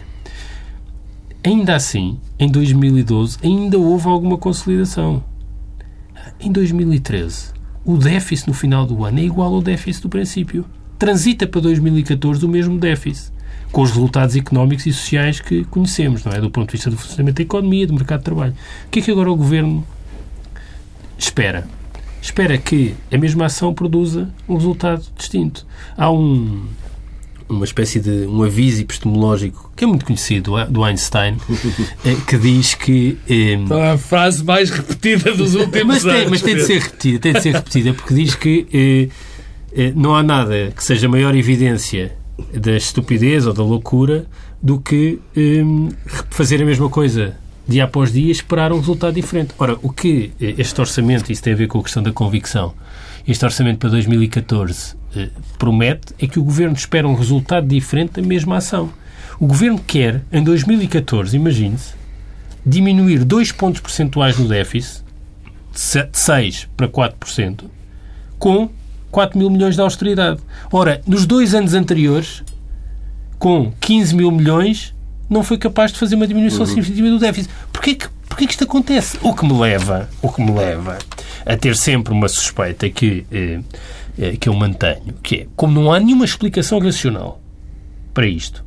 [1.43, 5.23] Ainda assim, em 2012, ainda houve alguma consolidação.
[6.39, 7.53] Em 2013,
[7.85, 10.65] o déficit no final do ano é igual ao déficit do princípio.
[10.99, 13.31] Transita para 2014 o mesmo déficit,
[13.71, 16.41] com os resultados económicos e sociais que conhecemos, não é?
[16.41, 18.53] Do ponto de vista do funcionamento da economia, do mercado de trabalho.
[18.85, 19.85] O que é que agora o Governo
[21.17, 21.67] espera?
[22.21, 25.65] Espera que a mesma ação produza um resultado distinto.
[25.95, 26.65] Há um,
[27.47, 31.37] uma espécie de um aviso epistemológico que é muito conhecido do Einstein
[32.03, 33.55] eh, que diz que é
[33.91, 37.33] a frase mais repetida dos últimos mas tem, anos mas tem de ser repetida tem
[37.33, 39.09] de ser repetida porque diz que
[39.77, 42.15] eh, não há nada que seja maior evidência
[42.53, 44.25] da estupidez ou da loucura
[44.61, 45.63] do que eh,
[46.29, 47.35] fazer a mesma coisa
[47.67, 49.53] dia após dia e esperar um resultado diferente.
[49.57, 52.73] Ora o que este orçamento isso tem a ver com a questão da convicção
[53.27, 54.95] este orçamento para 2014 eh,
[55.57, 58.89] promete é que o Governo espera um resultado diferente da mesma ação.
[59.39, 61.93] O Governo quer, em 2014, imagine-se,
[62.65, 65.03] diminuir 2 pontos percentuais no déficit,
[65.73, 67.65] de 6% para 4%,
[68.39, 68.69] com
[69.11, 70.39] 4 mil milhões de austeridade.
[70.71, 72.43] Ora, nos dois anos anteriores,
[73.37, 74.93] com 15 mil milhões,
[75.29, 76.65] não foi capaz de fazer uma diminuição uhum.
[76.67, 77.53] significativa do déficit.
[77.71, 79.17] Porquê que, porquê que isto acontece?
[79.21, 80.97] O que me leva, o que me leva
[81.45, 83.59] a ter sempre uma suspeita que, eh,
[84.17, 87.41] eh, que eu mantenho, que é, como não há nenhuma explicação racional
[88.13, 88.65] para isto,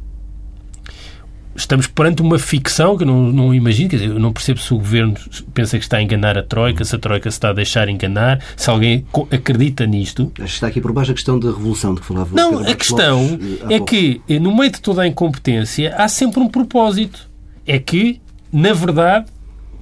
[1.59, 4.73] estamos perante uma ficção que eu não, não imagino, quer dizer, eu não percebo se
[4.73, 5.15] o Governo
[5.53, 8.41] pensa que está a enganar a Troika, se a Troika se está a deixar enganar,
[8.57, 10.33] se alguém acredita nisto.
[10.39, 13.61] Está aqui por baixo a questão da revolução de que falava Não, a questão Lopes,
[13.69, 17.29] eh, é que, no meio de toda a incompetência, há sempre um propósito.
[17.67, 18.21] É que,
[18.53, 19.27] na verdade,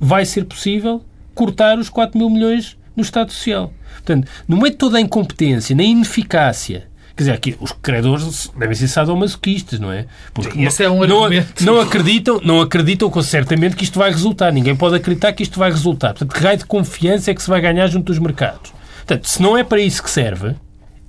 [0.01, 1.03] vai ser possível
[1.35, 3.73] cortar os 4 mil milhões no Estado Social.
[3.95, 8.77] Portanto, no meio de toda a incompetência, na ineficácia, Quer dizer, aqui os credores devem
[8.77, 10.05] ser sadomasoquistas, não é?
[10.35, 11.65] Porque esse é um argumento.
[11.65, 14.53] Não, não, acreditam, não acreditam com certamente que isto vai resultar.
[14.53, 16.09] Ninguém pode acreditar que isto vai resultar.
[16.09, 18.71] Portanto, que raio de confiança é que se vai ganhar junto dos mercados?
[18.99, 20.57] Portanto, se não é para isso que serve,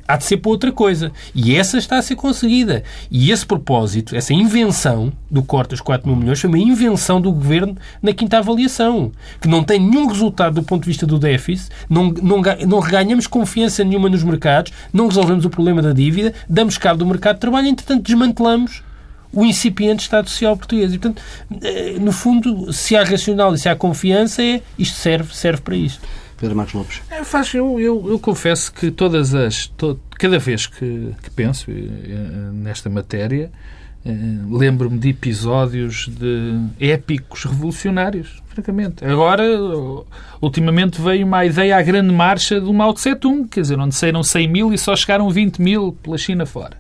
[0.08, 1.12] há de ser para outra coisa.
[1.36, 2.84] E essa está a ser conseguida.
[3.12, 7.32] E esse propósito, essa invenção do corte dos 4 mil milhões, foi uma invenção do
[7.32, 11.70] governo na quinta avaliação, que não tem nenhum resultado do ponto de vista do déficit,
[11.90, 16.78] não, não, não reganhamos confiança nenhuma nos mercados, não resolvemos o problema da dívida, damos
[16.78, 18.84] cabo do mercado de trabalho, entretanto desmantelamos
[19.34, 20.94] o incipiente Estado Social português.
[20.94, 21.22] E, portanto,
[21.62, 25.76] eh, no fundo, se há racional e se há confiança, é, isto serve, serve para
[25.76, 26.02] isto.
[26.38, 27.02] Pedro Marcos Lopes?
[27.10, 29.68] É, faz, eu, eu, eu, confesso que todas as.
[29.68, 31.74] To, cada vez que, que penso eh,
[32.54, 33.52] nesta matéria,
[34.06, 34.12] eh,
[34.50, 39.04] lembro-me de episódios de épicos revolucionários, francamente.
[39.04, 39.44] Agora,
[40.42, 44.24] ultimamente veio uma ideia à grande marcha do Mao Tse Tung, quer dizer, onde saíram
[44.24, 46.78] 100 mil e só chegaram 20 mil pela China fora.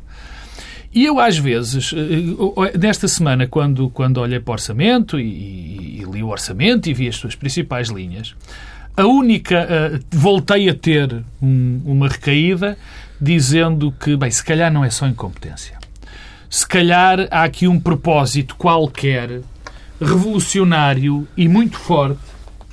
[0.93, 6.01] E eu, às vezes, eh, nesta semana, quando, quando olhei para o orçamento e, e,
[6.01, 8.35] e li o orçamento e vi as suas principais linhas,
[8.97, 9.65] a única.
[9.65, 12.77] Uh, voltei a ter um, uma recaída
[13.21, 15.77] dizendo que, bem, se calhar não é só incompetência.
[16.49, 19.41] Se calhar há aqui um propósito qualquer,
[20.01, 22.19] revolucionário e muito forte,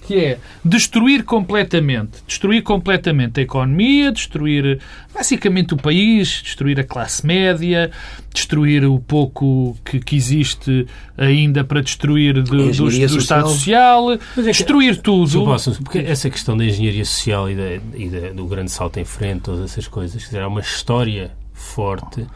[0.07, 4.79] que é destruir completamente, destruir completamente a economia, destruir
[5.13, 7.91] basicamente o país, destruir a classe média,
[8.33, 10.87] destruir o pouco que, que existe
[11.17, 15.45] ainda para destruir de, do, do, Estado Social, é que, destruir tudo.
[15.45, 19.05] Posso, porque essa questão da engenharia social e, da, e da, do grande salto em
[19.05, 22.27] frente, todas essas coisas, dizer, há uma história forte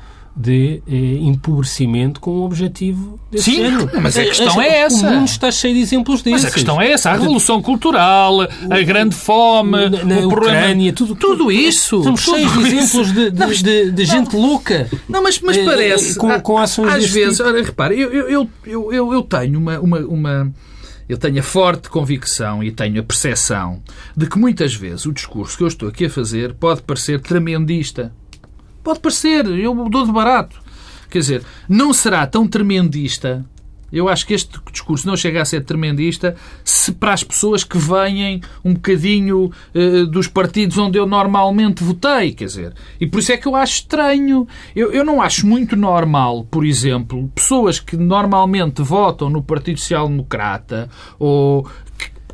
[0.40, 3.90] de eh, empobrecimento com um objetivo desse Sim, género.
[4.00, 5.08] mas a questão é essa.
[5.08, 6.44] O mundo está cheio de exemplos desses.
[6.44, 7.10] Mas a questão é essa.
[7.10, 11.98] A revolução cultural, a grande fome, na, na o Ucrânia, tudo, tudo isso.
[11.98, 14.88] Estamos cheios de exemplos de, de, de, de gente não, louca.
[15.08, 16.16] Não, mas, mas eh, parece...
[16.16, 17.48] Com, com ações Às vezes, tipo.
[17.48, 19.80] olha, repare, eu, eu, eu, eu, eu tenho uma...
[19.80, 20.52] uma, uma
[21.08, 23.82] eu tenho a forte convicção e tenho a percepção
[24.14, 28.12] de que muitas vezes o discurso que eu estou aqui a fazer pode parecer tremendista.
[28.82, 30.60] Pode parecer, eu dou de barato.
[31.10, 33.44] Quer dizer, não será tão tremendista
[33.92, 37.78] eu acho que este discurso não chega a ser tremendista se para as pessoas que
[37.78, 42.74] vêm um bocadinho uh, dos partidos onde eu normalmente votei, quer dizer.
[43.00, 44.46] E por isso é que eu acho estranho.
[44.76, 50.08] Eu, eu não acho muito normal, por exemplo, pessoas que normalmente votam no Partido Social
[50.08, 50.88] Democrata
[51.18, 51.66] ou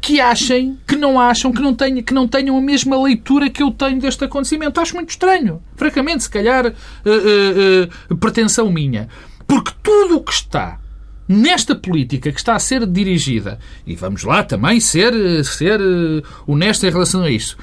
[0.05, 3.63] que achem, que não acham, que não, tenham, que não tenham a mesma leitura que
[3.63, 4.79] eu tenho deste acontecimento.
[4.79, 5.63] Acho muito estranho.
[5.77, 9.09] Francamente, se calhar, uh, uh, uh, pretensão minha.
[9.47, 10.79] Porque tudo o que está
[11.27, 16.85] nesta política que está a ser dirigida, e vamos lá também ser, ser eh, honesto
[16.85, 17.57] em relação a isso,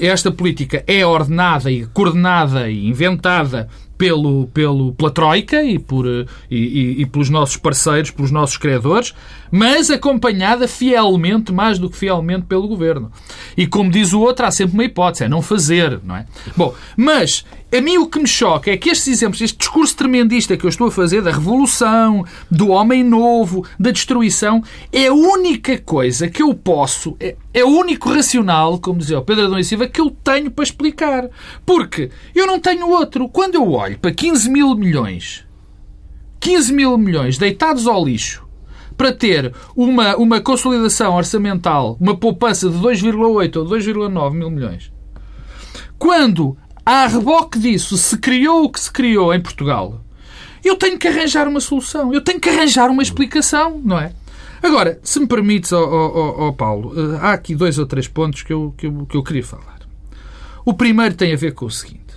[0.00, 6.26] esta política é ordenada e coordenada e inventada pelo, pelo, pela Troika e, por, e,
[6.50, 9.12] e, e, pelos nossos parceiros, pelos nossos credores,
[9.50, 13.10] mas acompanhada fielmente, mais do que fielmente, pelo Governo.
[13.56, 16.24] E como diz o outro, há sempre uma hipótese, é não fazer, não é?
[16.56, 20.56] Bom, mas a mim o que me choca é que estes exemplos, este discurso tremendista
[20.56, 25.76] que eu estou a fazer da revolução, do homem novo, da destruição, é a única
[25.78, 29.64] coisa que eu posso, é, é o único racional, como dizia o Pedro Adão e
[29.64, 31.28] Silva, que eu tenho para explicar.
[31.66, 33.28] Porque eu não tenho outro.
[33.28, 35.44] Quando eu olho para 15 mil milhões,
[36.40, 38.48] 15 mil milhões deitados ao lixo,
[38.96, 44.90] para ter uma, uma consolidação orçamental, uma poupança de 2,8 ou 2,9 mil milhões,
[45.98, 46.56] quando
[46.90, 50.00] a reboque disso, se criou o que se criou em Portugal,
[50.64, 54.14] eu tenho que arranjar uma solução, eu tenho que arranjar uma explicação, não é?
[54.62, 58.74] Agora, se me permites, oh, Paulo, eh, há aqui dois ou três pontos que eu,
[58.74, 59.80] que, eu, que eu queria falar.
[60.64, 62.14] O primeiro tem a ver com o seguinte.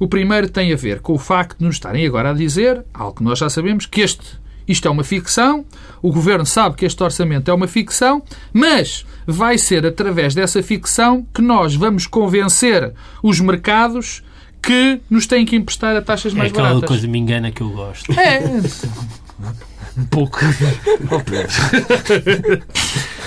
[0.00, 3.16] O primeiro tem a ver com o facto de nos estarem agora a dizer, algo
[3.16, 5.64] que nós já sabemos, que este isto é uma ficção,
[6.02, 11.26] o governo sabe que este orçamento é uma ficção, mas vai ser através dessa ficção
[11.34, 14.22] que nós vamos convencer os mercados
[14.62, 16.74] que nos têm que emprestar a taxas mais baratas.
[16.74, 18.12] É aquela coisa me engana que eu gosto.
[18.18, 18.40] É.
[19.96, 20.40] um pouco.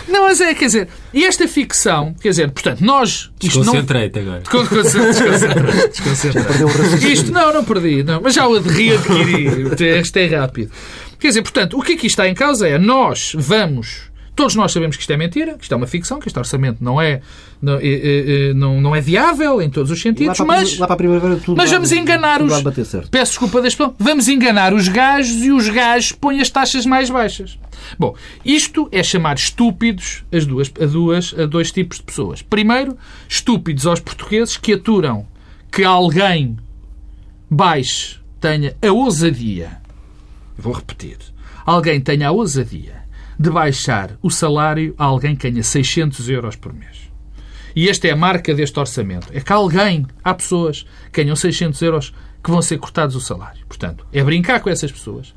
[0.08, 3.32] Não, mas é, quer dizer, e esta ficção, quer dizer, portanto, nós.
[3.40, 4.34] Desconcentrei-te não...
[4.34, 4.42] agora.
[4.42, 5.88] Desconcentrei.
[5.88, 7.12] Desconcentrei.
[7.12, 9.84] Isto, não, não perdi, não, mas já o readquiri.
[10.00, 10.72] Este é rápido.
[11.20, 14.10] Quer dizer, portanto, o que aqui está em causa é nós vamos.
[14.40, 16.82] Todos nós sabemos que isto é mentira, que isto é uma ficção, que este orçamento
[16.82, 17.20] não é,
[17.62, 20.96] não, é, é, não, não é viável em todos os sentidos, lá mas, lá para
[21.44, 22.50] tudo mas vamos enganar os.
[23.10, 27.60] Peço desculpa das vamos enganar os gajos e os gajos põem as taxas mais baixas.
[27.98, 32.42] Bom, isto é chamar estúpidos as duas, a, duas, a dois tipos de pessoas.
[32.42, 35.28] Primeiro, estúpidos aos portugueses que aturam
[35.70, 36.56] que alguém
[37.52, 39.80] baixe, tenha a ousadia
[40.60, 41.18] vou repetir,
[41.66, 43.04] alguém tenha a ousadia
[43.40, 47.10] de baixar o salário a alguém que ganha 600 euros por mês.
[47.76, 49.28] E esta é a marca deste orçamento.
[49.32, 53.66] É que alguém, há pessoas que ganham 600 euros que vão ser cortados o salário.
[53.68, 55.34] Portanto, é brincar com essas pessoas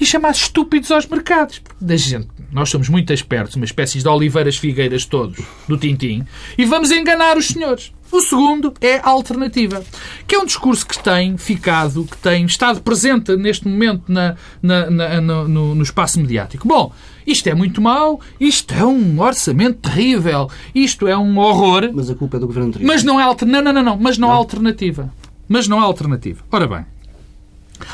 [0.00, 1.62] e chamar estúpidos aos mercados.
[1.80, 6.24] Da gente, nós somos muito espertos, uma espécie de oliveiras figueiras todos, do Tintim,
[6.56, 7.92] e vamos enganar os senhores.
[8.12, 9.82] O segundo é a alternativa,
[10.26, 14.90] que é um discurso que tem ficado, que tem estado presente neste momento na, na,
[14.90, 16.68] na, no, no espaço mediático.
[16.68, 16.92] Bom,
[17.26, 21.90] isto é muito mau, isto é um orçamento terrível, isto é um horror.
[21.94, 22.86] Mas a culpa é do governo anterior.
[22.86, 23.62] Mas não é alternativa.
[23.62, 24.34] Não, não, não, não, mas não, não.
[24.34, 25.10] há alternativa.
[25.48, 26.44] Mas não há alternativa.
[26.52, 26.84] Ora bem,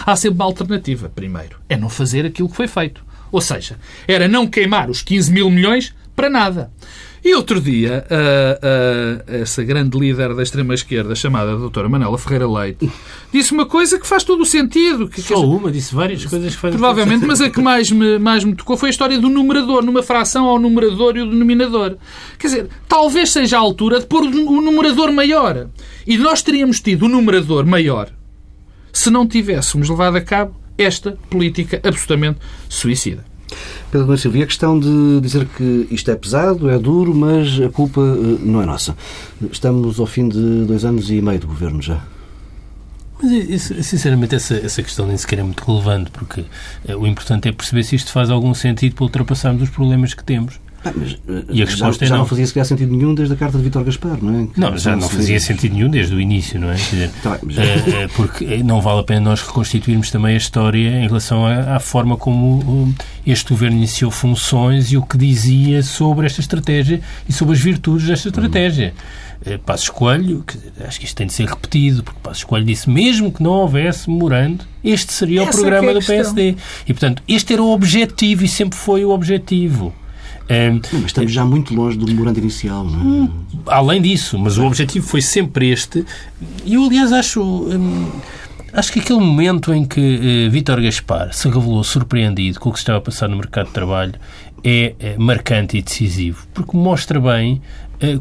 [0.05, 1.13] há sempre uma alternativa.
[1.15, 3.05] Primeiro, é não fazer aquilo que foi feito.
[3.31, 3.79] Ou seja,
[4.09, 6.73] era não queimar os 15 mil milhões para nada.
[7.29, 8.07] E outro dia,
[9.27, 12.91] essa grande líder da extrema-esquerda, chamada doutora Manuela Ferreira Leite,
[13.31, 15.07] disse uma coisa que faz todo o sentido.
[15.07, 18.19] Que, Só que, uma, disse várias coisas que fazem Provavelmente, mas a que mais me,
[18.19, 21.99] mais me tocou foi a história do numerador, numa fração ao numerador e o denominador.
[22.39, 25.69] Quer dizer, talvez seja a altura de pôr o numerador maior.
[26.07, 28.09] E nós teríamos tido o numerador maior
[28.91, 32.39] se não tivéssemos levado a cabo esta política absolutamente
[32.71, 33.28] suicida.
[33.91, 37.69] Pedro Domingos Silva, a questão de dizer que isto é pesado, é duro, mas a
[37.69, 38.97] culpa eh, não é nossa.
[39.51, 42.03] Estamos ao fim de dois anos e meio de governo já.
[43.23, 46.45] Mas, sinceramente, essa, essa questão nem sequer é muito relevante, porque
[46.87, 50.23] eh, o importante é perceber se isto faz algum sentido para ultrapassarmos os problemas que
[50.23, 50.61] temos.
[50.85, 52.17] Ah, mas, eh, e a resposta já, é não.
[52.17, 54.47] Já não fazia sequer sentido nenhum desde a carta de Vítor Gaspar, não é?
[54.47, 56.75] Que não, já não fazia sentido nenhum desde o início, não é?
[56.75, 57.63] Dizer, tá, já...
[57.63, 61.81] é, porque não vale a pena nós reconstituirmos também a história em relação à, à
[61.81, 62.95] forma como
[63.27, 68.07] este governo iniciou funções e o que dizia sobre esta estratégia e sobre as virtudes
[68.07, 68.95] desta estratégia.
[68.97, 69.59] Hum.
[69.65, 70.45] Passos Coelho,
[70.85, 74.11] acho que isto tem de ser repetido, porque Passos Coelho disse mesmo que não houvesse
[74.11, 76.57] memorando, este seria Essa o programa é do PSD.
[76.87, 79.95] E, portanto, este era o objetivo e sempre foi o objetivo.
[80.51, 83.03] Um, mas estamos já muito longe do memorando inicial, não é?
[83.03, 83.31] Hum,
[83.67, 86.07] além disso, mas o objetivo foi sempre este.
[86.65, 87.43] E eu, aliás, acho.
[87.43, 88.11] Hum,
[88.73, 92.79] acho que aquele momento em que uh, Vítor Gaspar se revelou surpreendido com o que
[92.79, 94.15] estava a passar no mercado de trabalho
[94.65, 97.61] é, é marcante e decisivo, porque mostra bem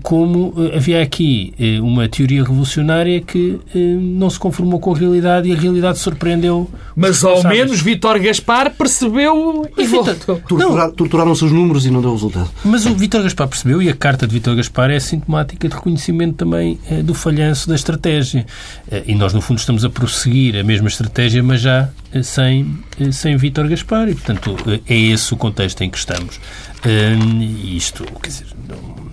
[0.02, 5.48] como eh, havia aqui eh, uma teoria revolucionária que não se conformou com a realidade
[5.50, 6.70] e a realidade surpreendeu.
[6.96, 10.42] Mas ao menos Vítor Gaspar percebeu e voltou.
[10.96, 12.50] Torturaram-se os números e não deu resultado.
[12.66, 16.36] Mas o Vítor Gaspar percebeu e a carta de Vítor Gaspar é sintomática de reconhecimento
[16.36, 18.46] também do falhanço da estratégia.
[19.06, 21.90] E nós, no fundo, estamos a prosseguir a mesma estratégia, mas já
[22.24, 22.80] sem,
[23.12, 24.10] sem Vítor Gaspar.
[24.10, 24.56] E, portanto,
[24.88, 26.40] é esse o contexto em que estamos.
[26.86, 29.08] E isto, quer dizer, não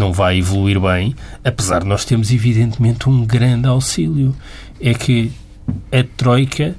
[0.00, 4.34] não vai evoluir bem, apesar de nós termos evidentemente um grande auxílio.
[4.80, 5.30] É que
[5.92, 6.74] a Troika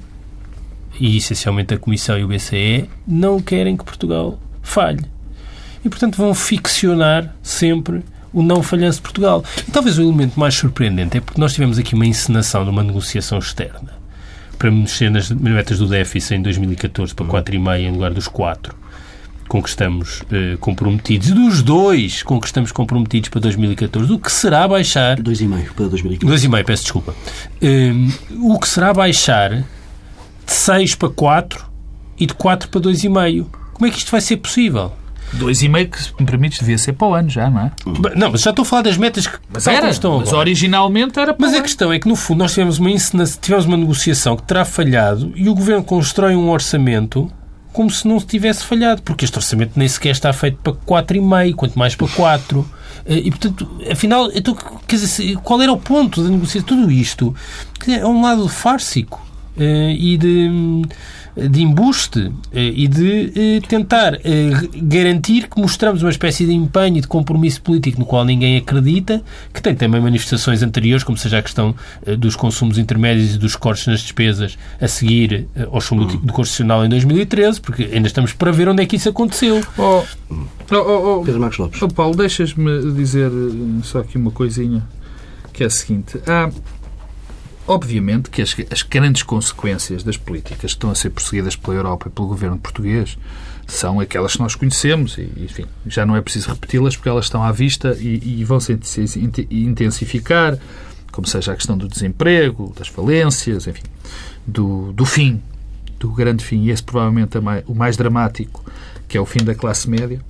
[0.98, 5.04] e essencialmente a Comissão e o BCE não querem que Portugal falhe.
[5.84, 9.44] E, portanto, vão ficcionar sempre o não falhanço de Portugal.
[9.66, 12.82] E talvez o elemento mais surpreendente é porque nós tivemos aqui uma encenação de uma
[12.82, 14.02] negociação externa
[14.58, 18.81] para mexer nas metas do déficit em 2014 para 4,5 em lugar dos 4
[19.52, 24.32] com que estamos eh, comprometidos, dos dois com que estamos comprometidos para 2014, o que
[24.32, 25.20] será baixar...
[25.20, 26.48] 2,5 para 2014.
[26.48, 27.14] 2,5, peço desculpa.
[27.60, 28.10] Um,
[28.50, 29.64] o que será baixar de
[30.46, 31.66] 6 para 4
[32.18, 33.46] e de 4 para 2,5.
[33.74, 34.90] Como é que isto vai ser possível?
[35.36, 37.72] 2,5 que, se me permites, devia ser para o ano já, não é?
[38.16, 41.34] Não, mas já estou a falar das metas que mas era, estão mas originalmente era
[41.34, 42.88] para Mas a questão é que, no fundo, nós tivemos uma,
[43.38, 47.30] tivemos uma negociação que terá falhado e o Governo constrói um orçamento
[47.72, 51.78] como se não tivesse falhado, porque este orçamento nem sequer está feito para 4,5, quanto
[51.78, 52.70] mais para 4.
[53.06, 54.56] Eh, e, portanto, afinal, então,
[54.86, 56.66] quer dizer, qual era o ponto da negociação?
[56.66, 57.34] Tudo isto
[57.88, 59.24] é um lado fársico
[59.56, 60.82] eh, e de
[61.36, 66.98] de embuste eh, e de eh, tentar eh, garantir que mostramos uma espécie de empenho
[66.98, 71.38] e de compromisso político no qual ninguém acredita, que tem também manifestações anteriores, como seja
[71.38, 71.74] a questão
[72.18, 76.84] dos consumos intermédios e dos cortes nas despesas a seguir ao chumbo do, do Constitucional
[76.84, 79.60] em 2013, porque ainda estamos para ver onde é que isso aconteceu.
[79.78, 80.02] Oh,
[80.70, 81.82] oh, oh, oh Pedro Marcos Lopes.
[81.82, 83.30] Oh, Paulo, deixas-me dizer
[83.82, 84.82] só aqui uma coisinha,
[85.52, 86.18] que é a seguinte.
[86.26, 86.50] Há...
[87.66, 92.08] Obviamente que as, as, grandes consequências das políticas que estão a ser perseguidas pela Europa
[92.08, 93.16] e pelo governo português
[93.68, 97.42] são aquelas que nós conhecemos e, enfim, já não é preciso repeti-las porque elas estão
[97.42, 98.76] à vista e, e vão se
[99.50, 100.58] intensificar,
[101.12, 103.84] como seja a questão do desemprego, das falências, enfim,
[104.44, 105.40] do, do fim,
[106.00, 108.64] do grande fim, e esse provavelmente é o mais dramático,
[109.06, 110.20] que é o fim da classe média.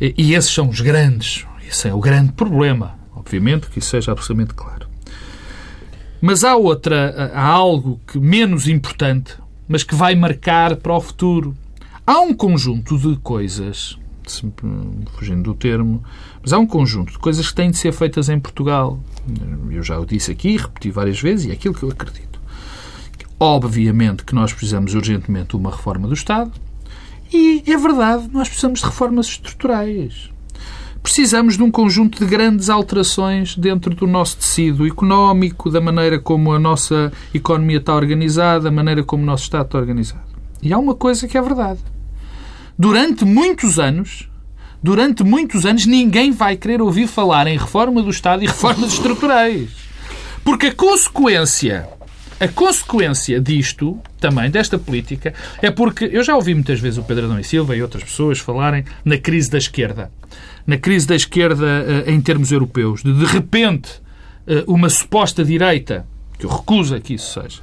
[0.00, 4.10] E, e esses são os grandes, esse é o grande problema, obviamente, que isso seja
[4.10, 4.91] absolutamente claro.
[6.24, 9.34] Mas há outra, há algo que menos importante,
[9.66, 11.52] mas que vai marcar para o futuro.
[12.06, 13.98] Há um conjunto de coisas,
[15.14, 16.00] fugindo do termo,
[16.40, 19.00] mas há um conjunto de coisas que têm de ser feitas em Portugal.
[19.68, 22.40] Eu já o disse aqui, repeti várias vezes, e é aquilo que eu acredito.
[23.40, 26.52] Obviamente que nós precisamos urgentemente de uma reforma do Estado,
[27.32, 30.30] e é verdade, nós precisamos de reformas estruturais
[31.02, 36.52] precisamos de um conjunto de grandes alterações dentro do nosso tecido económico, da maneira como
[36.52, 40.22] a nossa economia está organizada, da maneira como o nosso Estado está organizado.
[40.62, 41.80] E há uma coisa que é verdade.
[42.78, 44.28] Durante muitos anos,
[44.82, 49.70] durante muitos anos, ninguém vai querer ouvir falar em reforma do Estado e reformas estruturais.
[50.44, 51.88] Porque a consequência
[52.42, 57.26] a consequência disto, também, desta política, é porque eu já ouvi muitas vezes o Pedro
[57.26, 60.10] Adão e Silva e outras pessoas falarem na crise da esquerda.
[60.66, 61.66] Na crise da esquerda
[62.06, 63.02] eh, em termos europeus.
[63.02, 63.90] De, de repente,
[64.46, 66.06] eh, uma suposta direita,
[66.38, 67.62] que eu recuso que isso seja,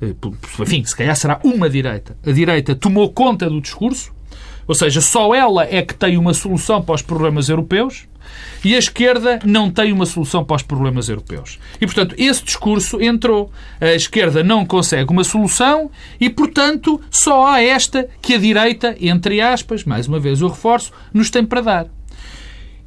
[0.00, 0.14] eh,
[0.60, 4.12] enfim, se calhar será uma direita, a direita tomou conta do discurso,
[4.66, 8.06] ou seja, só ela é que tem uma solução para os problemas europeus,
[8.64, 11.58] e a esquerda não tem uma solução para os problemas europeus.
[11.80, 13.52] E, portanto, esse discurso entrou.
[13.80, 19.40] A esquerda não consegue uma solução e, portanto, só há esta que a direita, entre
[19.40, 21.86] aspas, mais uma vez o reforço, nos tem para dar.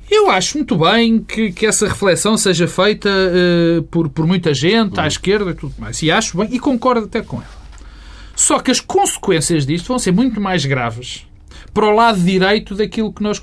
[0.10, 5.00] Eu acho muito bem que, que essa reflexão seja feita uh, por, por muita gente,
[5.00, 6.02] à esquerda e tudo mais.
[6.02, 7.58] E acho bem, e concordo até com ela.
[8.36, 11.28] Só que as consequências disto vão ser muito mais graves
[11.74, 13.39] para o lado direito daquilo que nós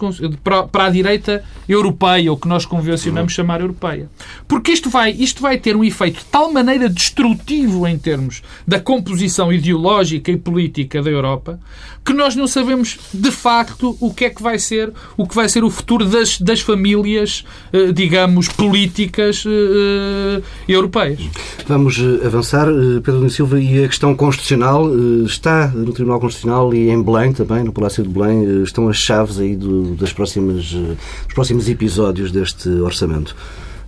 [0.72, 3.36] para a direita europeia, ou que nós convencionamos uhum.
[3.36, 4.08] chamar europeia.
[4.48, 8.80] Porque isto vai, isto vai ter um efeito de tal maneira destrutivo em termos da
[8.80, 11.60] composição ideológica e política da Europa,
[12.04, 15.48] que nós não sabemos de facto o que é que vai ser, o que vai
[15.48, 21.20] ser o futuro das, das famílias, eh, digamos, políticas uh, europeias.
[21.66, 22.66] Vamos avançar,
[23.02, 24.90] Pedro da Silva, e a questão constitucional
[25.24, 29.38] está no Tribunal Constitucional e em Belém também, no Palácio de Belém, estão as chaves
[29.38, 33.34] aí do, das próximas, dos próximos episódios deste orçamento.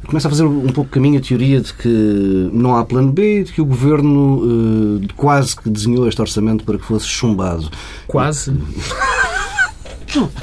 [0.07, 3.52] Começa a fazer um pouco caminho a teoria de que não há plano B, de
[3.52, 7.68] que o Governo uh, quase que desenhou este orçamento para que fosse chumbado.
[8.07, 8.52] Quase?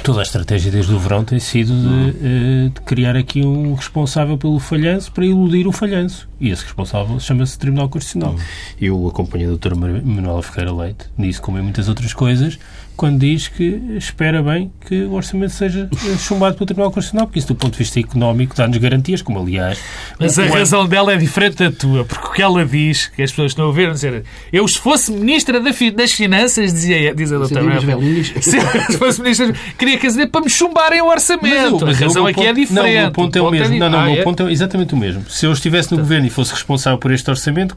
[0.02, 4.38] Toda a estratégia desde o verão tem sido de, eh, de, criar aqui um responsável
[4.38, 6.28] pelo falhanço para iludir o falhanço.
[6.38, 8.36] E esse responsável chama-se Tribunal Constitucional.
[8.80, 12.58] Eu acompanho a doutora Manuela Ferreira Leite, nisso como em muitas outras coisas,
[12.96, 15.88] quando diz que espera bem que o orçamento seja
[16.18, 19.78] chumbado pelo Tribunal Constitucional, porque isso, do ponto de vista económico, dá-nos garantias, como aliás.
[20.18, 23.30] Mas a razão dela é diferente da tua, porque o que ela diz, que as
[23.30, 27.64] pessoas estão a ver, dizer, eu se fosse Ministra das Finanças, dizia, diz a doutora
[28.40, 31.84] se, se fosse Ministra, queria quer dizer para me chumbarem o orçamento.
[31.84, 33.02] Mas, a razão aqui é diferente.
[33.02, 33.74] Não, o ponto é o mesmo.
[33.74, 33.78] É...
[33.78, 34.22] Não, não, ah, o é?
[34.22, 35.24] ponto é exatamente o mesmo.
[35.28, 37.76] Se eu estivesse no governo e fosse responsável por este orçamento,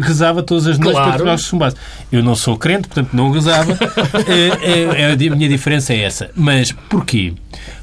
[0.00, 1.04] rezava todas as noites claro.
[1.04, 1.76] para que o Tribunal chumbasse.
[2.10, 3.76] Eu não sou crente, portanto não rezava.
[4.46, 6.30] é, é, a minha diferença é essa.
[6.34, 7.34] Mas porquê?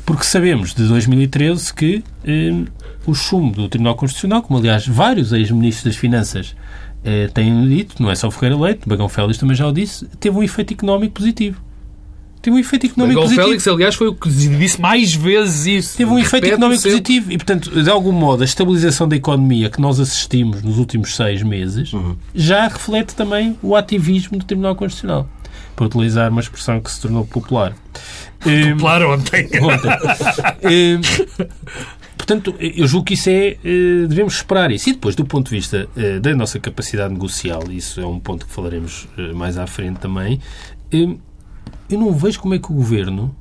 [0.06, 2.64] Porque sabemos de 2013 que eh,
[3.06, 6.56] o chumbo do Tribunal Constitucional, como aliás vários ex-ministros das Finanças
[7.04, 10.06] eh, têm dito, não é só o Ferreira Leite, Bagão Félix também já o disse,
[10.20, 11.62] teve um efeito económico positivo.
[12.42, 13.48] Teve um efeito económico Bagão positivo.
[13.48, 15.98] Félix, aliás, foi o que disse mais vezes isso.
[15.98, 17.00] Teve um efeito económico sempre.
[17.00, 17.32] positivo.
[17.32, 21.42] E, portanto, de algum modo, a estabilização da economia que nós assistimos nos últimos seis
[21.42, 22.18] meses uhum.
[22.36, 25.30] já reflete também o ativismo do Tribunal Constitucional
[25.76, 27.74] para utilizar uma expressão que se tornou popular.
[28.74, 29.50] Popular um, ontem.
[29.62, 29.90] ontem.
[30.66, 31.02] um,
[32.18, 33.58] portanto, eu julgo que isso é.
[33.64, 34.90] Eh, devemos esperar isso.
[34.90, 38.46] E depois, do ponto de vista eh, da nossa capacidade negocial, isso é um ponto
[38.46, 40.42] que falaremos eh, mais à frente também,
[40.92, 41.20] eu
[41.92, 43.34] não vejo como é que o governo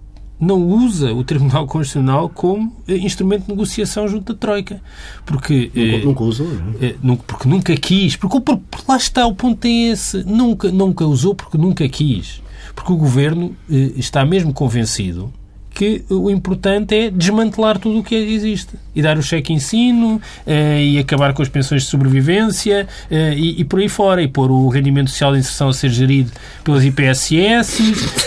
[0.43, 4.83] não usa o Tribunal Constitucional como eh, instrumento de negociação junto da Troika.
[5.25, 6.49] Porque, nunca, eh, nunca usou,
[6.81, 8.17] eh, porque nunca quis.
[8.17, 10.25] Porque, porque lá está, o ponto é esse.
[10.25, 12.43] Nunca, nunca usou porque nunca quis.
[12.75, 15.33] Porque o Governo está mesmo convencido
[15.75, 20.85] que o importante é desmantelar tudo o que existe e dar o cheque ensino eh,
[20.85, 24.51] e acabar com as pensões de sobrevivência eh, e, e, por aí fora e pôr
[24.51, 26.31] o rendimento social de inserção a ser gerido
[26.63, 27.81] pelas IPSS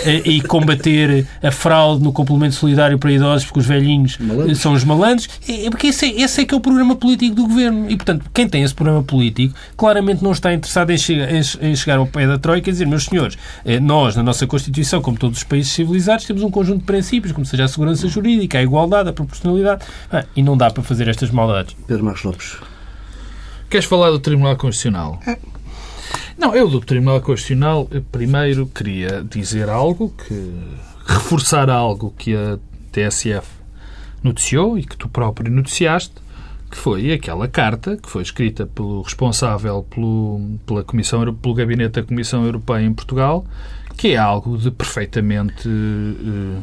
[0.04, 4.58] eh, e combater a fraude no complemento solidário para idosos porque os velhinhos malandros.
[4.58, 7.46] são os malandros é, porque esse é, esse é que é o programa político do
[7.46, 11.76] governo e portanto quem tem esse programa político claramente não está interessado em, em, em
[11.76, 13.38] chegar ao pé da Troika e dizer meus senhores,
[13.82, 17.44] nós na nossa Constituição como todos os países civilizados temos um conjunto de princípios como
[17.44, 21.30] seja a segurança jurídica, a igualdade, a proporcionalidade ah, e não dá para fazer estas
[21.30, 21.76] maldades.
[21.86, 22.56] Pedro Marcos Lopes.
[23.68, 25.20] Queres falar do Tribunal Constitucional?
[25.26, 25.36] É.
[26.38, 30.54] Não, eu do Tribunal Constitucional primeiro queria dizer algo que
[31.06, 32.58] reforçar algo que a
[32.90, 33.46] TSF
[34.22, 36.14] noticiou e que tu próprio noticiaste,
[36.70, 42.02] que foi aquela carta que foi escrita pelo responsável pelo, pela Comissão, pelo Gabinete da
[42.02, 43.44] Comissão Europeia em Portugal,
[43.94, 46.62] que é algo de perfeitamente uh,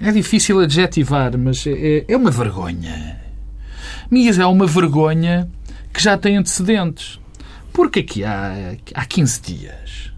[0.00, 3.20] é difícil adjetivar, mas é, é uma vergonha.
[4.10, 5.48] Mas é uma vergonha
[5.92, 7.20] que já tem antecedentes.
[7.72, 10.12] Porque aqui há, há 15 dias,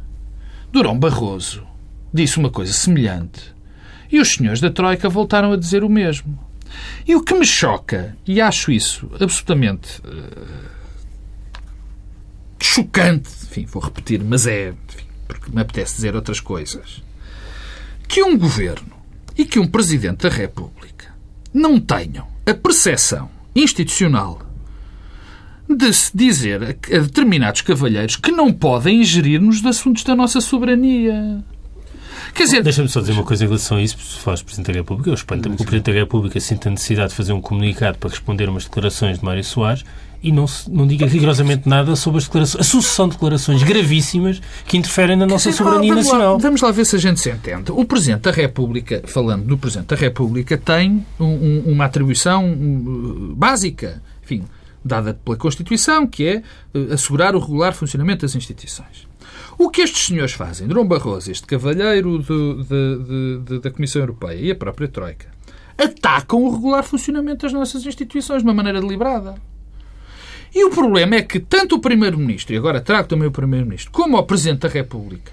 [0.72, 1.66] Durão Barroso
[2.12, 3.54] disse uma coisa semelhante
[4.10, 6.38] e os senhores da Troika voltaram a dizer o mesmo.
[7.06, 10.70] E o que me choca, e acho isso absolutamente uh,
[12.60, 17.02] chocante, enfim, vou repetir, mas é, enfim, porque me apetece dizer outras coisas,
[18.10, 18.90] que um governo
[19.38, 21.14] e que um Presidente da República
[21.54, 24.42] não tenham a percepção institucional
[25.68, 31.44] de se dizer a determinados cavalheiros que não podem ingerir nos assuntos da nossa soberania.
[32.34, 32.64] Quer dizer...
[32.64, 35.10] Deixa-me só dizer uma coisa em relação a isso, se faz Presidente da República.
[35.10, 38.10] Eu espanto-me que o Presidente da República sinta a necessidade de fazer um comunicado para
[38.10, 39.84] responder a umas declarações de Mário Soares
[40.22, 44.40] e não, se, não diga rigorosamente nada sobre as declarações, a sucessão de declarações gravíssimas
[44.66, 46.32] que interferem na nossa soberania vamos nacional.
[46.34, 47.72] Lá, vamos lá ver se a gente se entende.
[47.72, 53.34] O Presidente da República, falando do Presidente da República, tem um, um, uma atribuição um,
[53.34, 54.44] básica, enfim,
[54.84, 56.42] dada pela Constituição, que é
[56.74, 59.08] uh, assegurar o regular funcionamento das instituições.
[59.58, 64.00] O que estes senhores fazem, Durão Barroso, este cavalheiro do, de, de, de, da Comissão
[64.00, 65.26] Europeia e a própria Troika,
[65.76, 69.34] atacam o regular funcionamento das nossas instituições de uma maneira deliberada.
[70.54, 74.16] E o problema é que tanto o Primeiro-Ministro, e agora trago também o Primeiro-Ministro, como
[74.16, 75.32] o Presidente da República,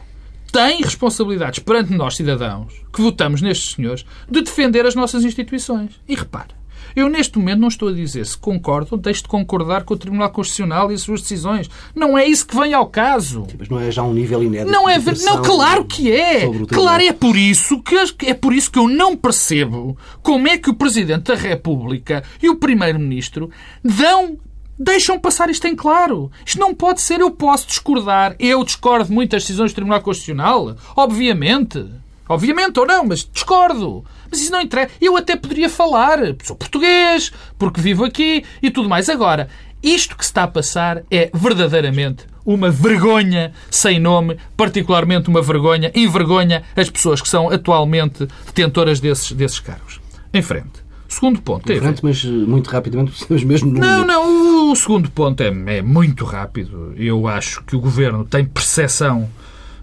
[0.52, 6.00] têm responsabilidades perante nós, cidadãos, que votamos nestes senhores, de defender as nossas instituições.
[6.08, 6.58] E repare,
[6.96, 9.98] eu neste momento não estou a dizer se concordo ou deixo de concordar com o
[9.98, 11.70] Tribunal Constitucional e as suas decisões.
[11.94, 13.46] Não é isso que vem ao caso.
[13.50, 14.72] Sim, mas não é já um nível inédito.
[14.72, 14.98] Não é.
[14.98, 16.48] Não, claro que é.
[16.68, 17.96] Claro, é por isso que
[18.26, 22.50] é por isso que eu não percebo como é que o Presidente da República e
[22.50, 23.52] o Primeiro-Ministro
[23.84, 24.40] dão
[24.78, 26.32] deixam passar isto em claro.
[26.46, 27.20] Isto não pode ser.
[27.20, 28.36] Eu posso discordar.
[28.40, 30.76] Eu discordo de muitas decisões do Tribunal Constitucional.
[30.96, 31.86] Obviamente.
[32.30, 34.04] Obviamente ou não, mas discordo.
[34.30, 34.92] Mas isso não interessa.
[35.00, 36.20] Eu até poderia falar.
[36.44, 39.08] Sou português, porque vivo aqui e tudo mais.
[39.10, 39.48] Agora,
[39.82, 45.92] isto que se está a passar é verdadeiramente uma vergonha sem nome, particularmente uma vergonha,
[45.94, 50.00] envergonha as pessoas que são atualmente detentoras desses, desses cargos.
[50.34, 50.88] Em frente.
[51.10, 51.72] Segundo ponto.
[51.72, 53.72] Em frente, mas muito rapidamente, precisamos mesmo.
[53.72, 54.57] Não, não.
[54.78, 56.94] O segundo ponto é, é muito rápido.
[56.96, 59.28] Eu acho que o Governo tem percepção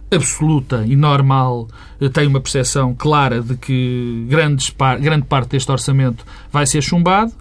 [0.09, 1.67] absoluta e normal,
[2.13, 7.33] tem uma percepção clara de que grandes, grande parte deste orçamento vai ser chumbado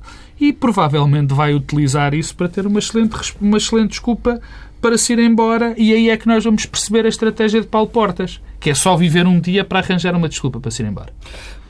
[0.41, 4.41] e provavelmente vai utilizar isso para ter uma excelente, uma excelente desculpa
[4.81, 7.87] para se ir embora e aí é que nós vamos perceber a estratégia de Paulo
[7.87, 11.13] Portas, que é só viver um dia para arranjar uma desculpa para se ir embora.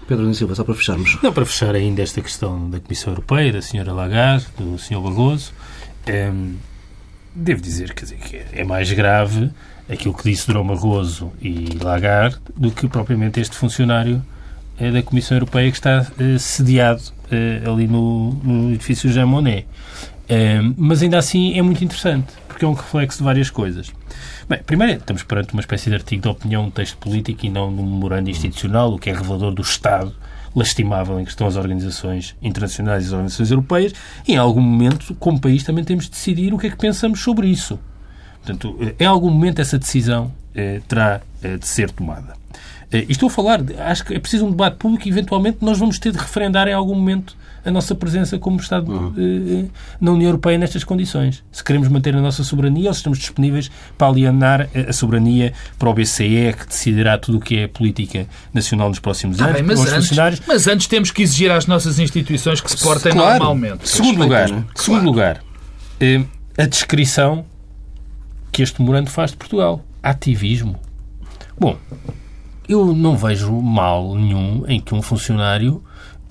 [0.08, 1.18] Pedro da Silva, só para fecharmos.
[1.22, 3.92] Não, para fechar ainda esta questão da Comissão Europeia, da Sra.
[3.92, 5.00] Lagarde, do Sr.
[5.02, 5.54] Barroso,
[7.36, 9.52] devo dizer quer dizer, que é mais grave
[9.90, 14.24] aquilo que disse Durão Barroso e Lagarde do que propriamente este funcionário
[14.80, 17.02] eh, da Comissão Europeia que está eh, sediado
[17.32, 19.68] eh, ali no, no edifício Jean Monnet.
[20.78, 23.92] mas ainda assim é muito interessante, porque é um reflexo de várias coisas.
[24.50, 27.68] Bem, primeiro, estamos perante uma espécie de artigo de opinião, um texto político e não
[27.68, 30.14] um memorando institucional, o que é revelador do Estado
[30.56, 33.94] lastimável em que estão as organizações internacionais e as organizações europeias,
[34.28, 37.22] e em algum momento, como país, também temos de decidir o que é que pensamos
[37.22, 37.80] sobre isso.
[38.44, 42.36] Portanto, em algum momento essa decisão eh, terá eh, de ser tomada.
[42.92, 45.98] Eh, estou a falar, acho que é preciso um debate público e eventualmente nós vamos
[45.98, 47.36] ter de referendar em algum momento
[47.66, 49.14] a nossa presença como Estado uhum.
[49.18, 49.66] eh,
[50.00, 51.44] na União Europeia nestas condições.
[51.52, 55.90] Se queremos manter a nossa soberania ou se estamos disponíveis para alienar a soberania para
[55.90, 59.56] o BCE, que decidirá tudo o que é política nacional nos próximos ah, anos.
[59.56, 63.46] Bem, mas, antes, mas, antes, temos que exigir às nossas instituições que se portem claro.
[63.46, 63.88] normalmente.
[63.88, 64.66] Segundo lugar, né?
[64.76, 65.06] segundo claro.
[65.06, 65.44] lugar
[66.00, 66.24] eh,
[66.58, 67.46] a descrição
[68.52, 69.84] que este memorando faz de Portugal.
[70.02, 70.80] Ativismo.
[71.58, 71.78] Bom,
[72.68, 75.84] eu não vejo mal nenhum em que um funcionário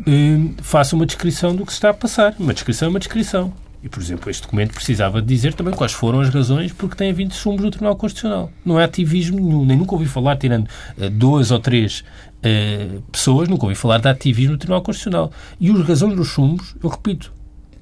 [0.07, 2.34] eh, faça uma descrição do que se está a passar.
[2.38, 3.53] Uma descrição é uma descrição.
[3.82, 7.34] E, por exemplo, este documento precisava dizer também quais foram as razões porque tem havido
[7.34, 8.50] sumos no Tribunal Constitucional.
[8.64, 9.64] Não é ativismo nenhum.
[9.64, 12.05] Nem nunca ouvi falar, tirando uh, duas ou três
[12.38, 15.32] uh, pessoas, nunca ouvi falar de ativismo no Tribunal Constitucional.
[15.59, 17.32] E as razões dos sumos, eu repito,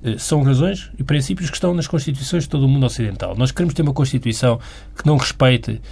[0.02, 3.36] uh, são razões e princípios que estão nas Constituições de todo o mundo ocidental.
[3.36, 4.58] Nós queremos ter uma Constituição
[4.96, 5.82] que não respeite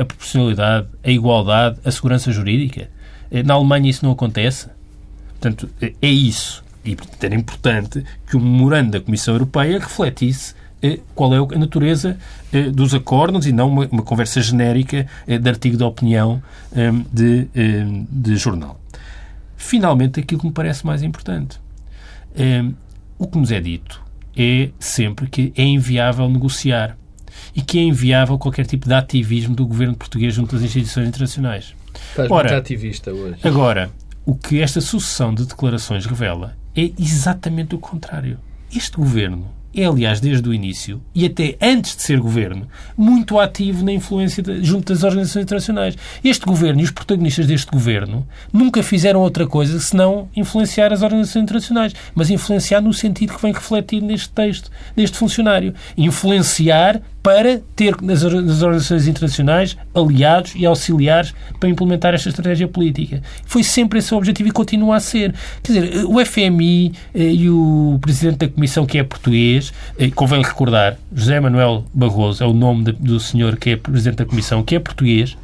[0.00, 2.90] a proporcionalidade, a igualdade, a segurança jurídica.
[3.44, 4.68] na Alemanha isso não acontece.
[5.44, 5.68] Portanto,
[6.00, 6.64] é isso.
[6.84, 12.18] E era importante que o memorando da Comissão Europeia refletisse eh, qual é a natureza
[12.50, 16.42] eh, dos acordos e não uma, uma conversa genérica eh, de artigo de opinião
[17.12, 17.46] de,
[18.10, 18.80] de jornal.
[19.56, 21.60] Finalmente, aquilo que me parece mais importante.
[23.18, 24.02] O que nos é dito
[24.36, 26.96] é sempre que é inviável negociar
[27.54, 31.74] e que é inviável qualquer tipo de ativismo do governo português junto às instituições internacionais.
[32.10, 33.36] Estás Ora, muito ativista hoje.
[33.44, 33.90] Agora,
[34.26, 38.38] o que esta sucessão de declarações revela é exatamente o contrário.
[38.74, 39.46] Este governo
[39.76, 44.40] é, aliás, desde o início, e até antes de ser governo, muito ativo na influência
[44.40, 45.96] de, junto das organizações internacionais.
[46.22, 51.42] Este governo e os protagonistas deste governo nunca fizeram outra coisa senão influenciar as organizações
[51.42, 55.74] internacionais, mas influenciar no sentido que vem refletido neste texto deste funcionário.
[55.98, 63.22] Influenciar para ter nas organizações internacionais aliados e auxiliares para implementar esta estratégia política.
[63.46, 65.34] Foi sempre esse o objetivo e continua a ser.
[65.62, 70.42] Quer dizer, o FMI eh, e o Presidente da Comissão, que é português, eh, convém
[70.42, 74.74] recordar, José Manuel Barroso é o nome do senhor que é Presidente da Comissão, que
[74.74, 75.34] é português,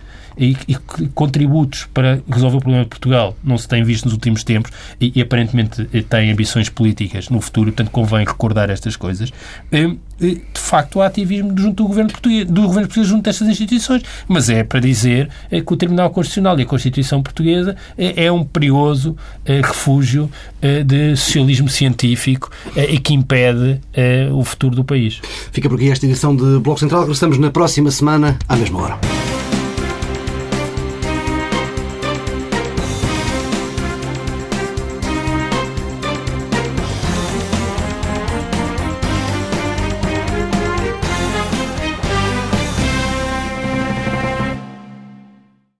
[0.40, 0.74] e, e
[1.14, 5.12] contributos para resolver o problema de Portugal não se tem visto nos últimos tempos e,
[5.14, 9.30] e aparentemente eh, tem ambições políticas no futuro, portanto convém recordar estas coisas.
[9.70, 14.02] Eh, de facto, há ativismo junto do governo português, do governo português junto destas instituições,
[14.26, 18.44] mas é para dizer eh, que o Tribunal Constitucional e a Constituição Portuguesa é um
[18.44, 20.30] perigoso refúgio
[20.86, 23.80] de socialismo científico e que impede
[24.32, 25.20] o futuro do país.
[25.52, 27.02] Fica por aqui esta edição de Bloco Central.
[27.02, 29.19] Regressamos na próxima semana, à mesma hora.